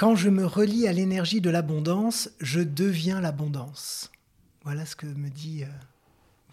[0.00, 4.10] quand je me relie à l'énergie de l'abondance, je deviens l'abondance.
[4.64, 5.62] Voilà ce que me dit.
[5.62, 5.66] Euh,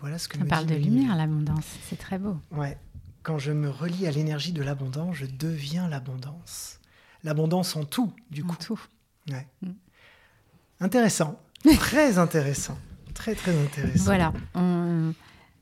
[0.02, 1.64] voilà ce que Ça parle de lumière, l'abondance.
[1.88, 2.36] C'est très beau.
[2.52, 2.78] Ouais.
[3.24, 6.82] Quand je me relie à l'énergie de l'abondance, je deviens l'abondance.
[7.24, 8.58] L'abondance en tout, du en coup.
[8.58, 8.82] tout.
[9.30, 9.48] Ouais.
[9.62, 9.72] Mm.
[10.82, 11.40] Intéressant.
[11.80, 12.78] très intéressant.
[13.14, 14.04] Très, très intéressant.
[14.04, 14.34] Voilà.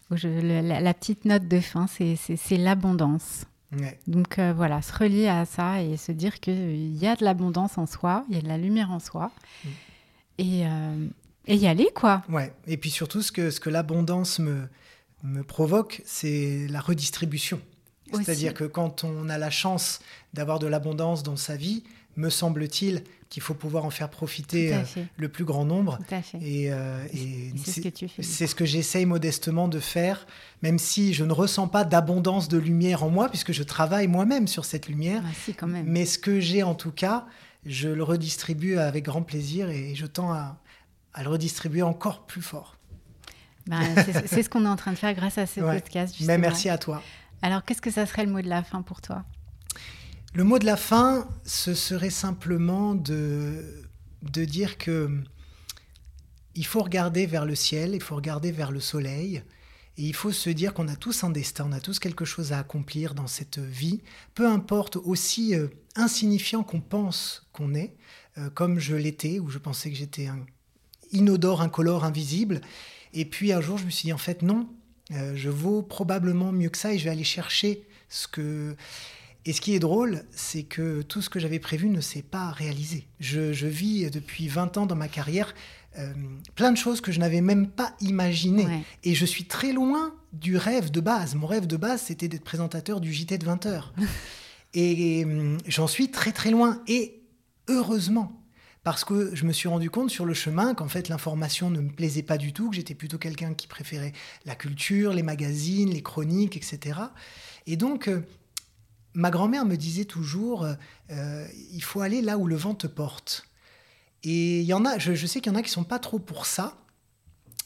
[0.09, 3.45] la, petite note de fin, c'est l'abondance.
[4.07, 7.77] Donc euh, voilà, se relier à ça et se dire qu'il y a de l'abondance
[7.77, 9.31] en soi, il y a de la lumière en soi.
[9.63, 9.69] Mm.
[10.37, 11.07] Et, euh,
[11.47, 12.23] et, y aller, quoi.
[12.29, 12.53] Ouais.
[12.67, 14.67] Et puis surtout, ce que, ce que l'abondance me,
[15.23, 17.59] me provoque, c'est la redistribution.
[18.13, 19.99] C'est-à-dire que quand on a la chance
[20.33, 21.83] d'avoir de l'abondance dans sa vie,
[22.15, 23.03] me semble-t-il
[23.35, 24.81] qu'il faut pouvoir en faire profiter euh,
[25.17, 25.99] le plus grand nombre.
[26.41, 26.71] Et,
[27.65, 28.23] c'est ce que tu fais.
[28.23, 30.25] C'est ce que j'essaye modestement de faire,
[30.61, 34.47] même si je ne ressens pas d'abondance de lumière en moi, puisque je travaille moi-même
[34.47, 35.21] sur cette lumière.
[35.25, 35.85] Ah, quand même.
[35.85, 37.25] Mais ce que j'ai en tout cas,
[37.65, 40.55] je le redistribue avec grand plaisir et je tends à,
[41.21, 42.77] le redistribuer encore plus fort.
[43.67, 43.81] Ben,
[44.27, 46.15] c'est ce qu'on est en train de faire grâce à ce podcast.
[46.21, 47.03] Mais merci à toi.
[47.41, 49.25] Alors, qu'est-ce que ça serait le mot de la fin pour toi?
[50.35, 53.63] Le mot de la fin, ce serait simplement de,
[54.21, 55.09] dire que
[56.55, 59.43] il faut regarder vers le ciel, il faut regarder vers le soleil,
[59.97, 62.51] et il faut se dire qu'on a tous un destin, on a tous quelque chose
[62.51, 64.01] à accomplir dans cette vie,
[64.33, 67.95] peu importe aussi euh, insignifiant qu'on pense qu'on est,
[68.37, 70.45] euh, comme je l'étais, ou je pensais que j'étais un
[71.13, 72.59] inodore, incolore, invisible.
[73.13, 74.67] Et puis un jour, je me suis dit, en fait, non,
[75.11, 78.75] euh, je vaux probablement mieux que ça et je vais aller chercher ce que...
[79.45, 82.49] Et ce qui est drôle, c'est que tout ce que j'avais prévu ne s'est pas
[82.49, 83.07] réalisé.
[83.19, 85.53] Je, vis depuis 20 ans dans ma carrière
[85.99, 86.13] euh,
[86.55, 88.83] plein de choses que je n'avais même pas imaginées.
[89.03, 91.35] Et je suis très loin du rêve de base.
[91.35, 93.83] Mon rêve de base, c'était d'être présentateur du JT de 20h.
[94.73, 96.81] et euh, j'en suis très très loin.
[96.87, 97.21] Et
[97.67, 98.41] heureusement,
[98.83, 101.89] parce que je me suis rendu compte sur le chemin qu'en fait l'information ne me
[101.89, 104.13] plaisait pas du tout, que j'étais plutôt quelqu'un qui préférait
[104.45, 106.99] la culture, les magazines, les chroniques, etc.
[107.67, 108.21] Et donc, euh,
[109.15, 110.67] ma grand-mère me disait toujours,
[111.09, 113.47] il faut aller là où le vent te porte.
[114.25, 116.17] Et il y en a, je, sais qu'il y en a qui sont pas trop
[116.17, 116.75] pour ça,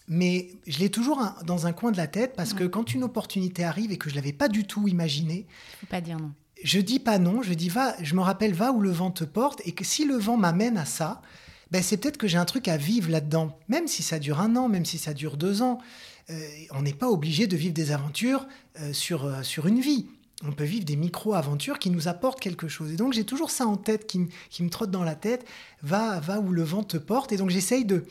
[0.09, 3.63] mais je l'ai toujours dans un coin de la tête parce que quand une opportunité
[3.63, 5.47] arrive et que je l'avais pas du tout imaginé,
[5.79, 6.33] faut pas dire non.
[6.61, 9.23] Je dis pas non, je dis va, je me rappelle va où le vent te
[9.23, 11.21] porte et que si le vent m'amène à ça,
[11.71, 14.57] ben c'est peut-être que j'ai un truc à vivre là-dedans, même si ça dure un
[14.57, 15.79] an, même si ça dure deux ans.
[16.29, 16.39] Euh,
[16.71, 18.47] on n'est pas obligé de vivre des aventures
[18.81, 20.07] euh, sur, euh, sur une vie
[20.43, 22.91] on peut vivre des micro-aventures qui nous apportent quelque chose.
[22.91, 24.19] Et donc j'ai toujours ça en tête, qui,
[24.61, 25.45] me trotte dans la tête,
[25.83, 27.31] va, va où le vent te porte.
[27.31, 28.05] Et donc j'essaye de,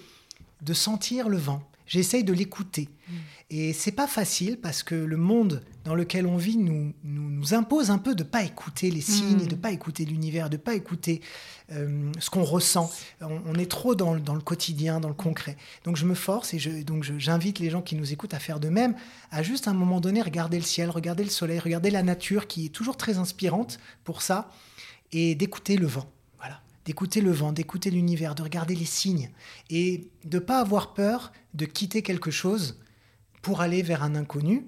[0.63, 2.89] de sentir le vent, j'essaye de l'écouter.
[3.09, 3.13] Mm.
[3.51, 7.91] Et c'est pas facile parce que le monde dans lequel on vit nous, nous, impose
[7.91, 9.49] un peu de pas écouter les signes, de mm.
[9.49, 11.23] de pas écouter l'univers, de pas écouter
[11.73, 12.93] euh, ce qu'on ressent.
[13.23, 15.57] On, est trop dans, dans, le quotidien, dans le concret.
[15.85, 18.61] Donc je me force et je, donc j'invite les gens qui nous écoutent à faire
[18.61, 18.95] de même,
[19.31, 22.49] à juste à un moment donné regarder le ciel, regarder le soleil, regarder la nature
[22.49, 24.51] qui est toujours très inspirante pour ça,
[25.13, 26.07] et d'écouter le vent
[26.89, 29.31] d'écouter le vent, d'écouter l'univers, de regarder les signes
[29.69, 32.81] et de pas avoir peur de quitter quelque chose
[33.43, 34.67] pour aller vers un inconnu.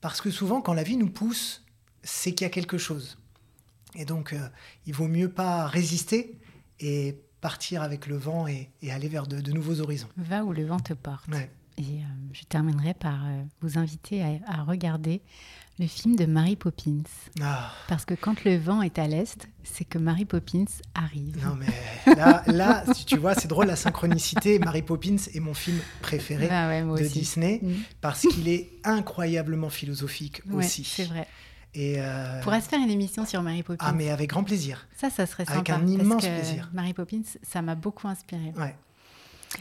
[0.00, 1.64] Parce que souvent, quand la vie nous pousse,
[2.04, 3.18] c'est qu'il y a quelque chose.
[3.96, 4.48] Et donc, euh,
[4.86, 6.38] il vaut mieux pas résister
[6.78, 10.08] et partir avec le vent et, aller vers de, nouveaux horizons.
[10.16, 11.28] Va où le vent te porte.
[11.76, 15.22] Et euh, je terminerai par euh, vous inviter à, regarder
[15.82, 17.02] le film de Mary Poppins.
[17.40, 17.72] Ah.
[17.88, 20.64] Parce que quand le vent est à l'est, c'est que Mary Poppins
[20.94, 21.44] arrive.
[21.44, 24.60] Non mais là, là tu vois, c'est drôle la synchronicité.
[24.60, 27.72] Mary Poppins est mon film préféré ah de Disney mm.
[28.00, 30.84] parce qu'il est incroyablement philosophique aussi.
[30.84, 31.26] C'est vrai.
[31.74, 32.38] Et euh...
[32.38, 33.84] On pourrait se faire une émission sur Mary Poppins.
[33.84, 34.86] Ah mais avec grand plaisir.
[34.96, 35.58] Ça, ça serait sympa.
[35.58, 36.70] Avec un immense plaisir.
[36.72, 38.52] Mary Poppins, ça m'a beaucoup inspiré.
[38.56, 38.76] Ouais.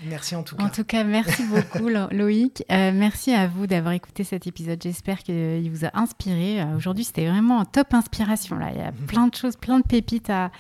[0.06, 0.64] Merci en tout cas.
[0.64, 2.64] En tout cas, merci beaucoup Loïc.
[2.72, 4.82] Euh, merci à vous d'avoir écouté cet épisode.
[4.82, 6.62] J'espère qu'il vous a inspiré.
[6.62, 8.58] Euh, aujourd'hui, c'était vraiment un top inspiration.
[8.58, 8.72] Là.
[8.72, 9.08] Il y a mhm.
[9.08, 10.52] plein de choses, plein de pépites à,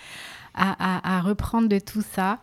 [0.54, 2.40] à, reprendre de tout ça.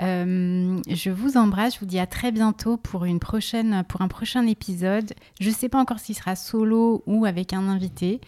[0.00, 4.08] Euh, je vous embrasse, je vous dis à très bientôt pour, une prochaine, pour un
[4.08, 5.12] prochain épisode.
[5.40, 8.20] Je ne sais pas encore s'il sera solo ou avec un invité.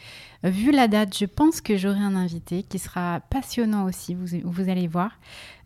[0.45, 4.69] Vu la date, je pense que j'aurai un invité qui sera passionnant aussi, vous, vous
[4.69, 5.19] allez voir.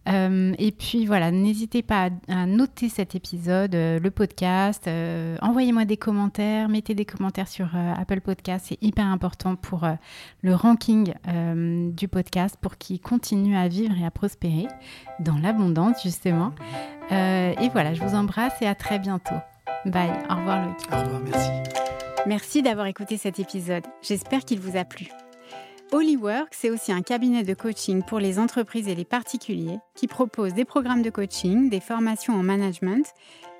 [0.09, 5.84] Euh, et puis voilà, n'hésitez pas à, noter cet épisode, euh, le podcast, euh, envoyez-moi
[5.84, 9.86] des commentaires, mettez des commentaires sur Apple Podcast, c'est hyper important pour
[10.42, 11.12] le ranking
[11.94, 14.66] du podcast, pour qu'il continue à vivre et à prospérer
[15.20, 16.53] dans l'abondance justement.
[17.11, 19.36] et voilà, je vous embrasse et à très bientôt.
[19.84, 20.76] Bye, au revoir Loïc.
[20.92, 21.51] Au revoir, merci.
[22.26, 25.09] Merci d'avoir écouté cet épisode, j'espère qu'il vous a plu.
[25.91, 30.53] Holywork, c'est aussi un cabinet de coaching pour les entreprises et les particuliers qui propose
[30.53, 33.07] des programmes de coaching, des formations en management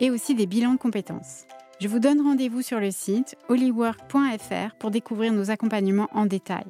[0.01, 1.47] et aussi des bilans de compétences.
[1.81, 6.65] Je vous donne rendez-vous sur le site holywork.fr pour découvrir nos accompagnements en détail.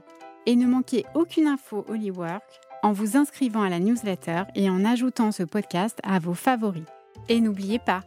[0.47, 2.45] Et ne manquez aucune info Holywork
[2.83, 6.85] en vous inscrivant à la newsletter et en ajoutant ce podcast à vos favoris.
[7.29, 8.03] Et n'oubliez pas,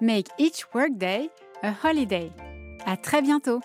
[0.00, 1.30] make each workday
[1.62, 2.30] a holiday.
[2.84, 3.60] À très bientôt!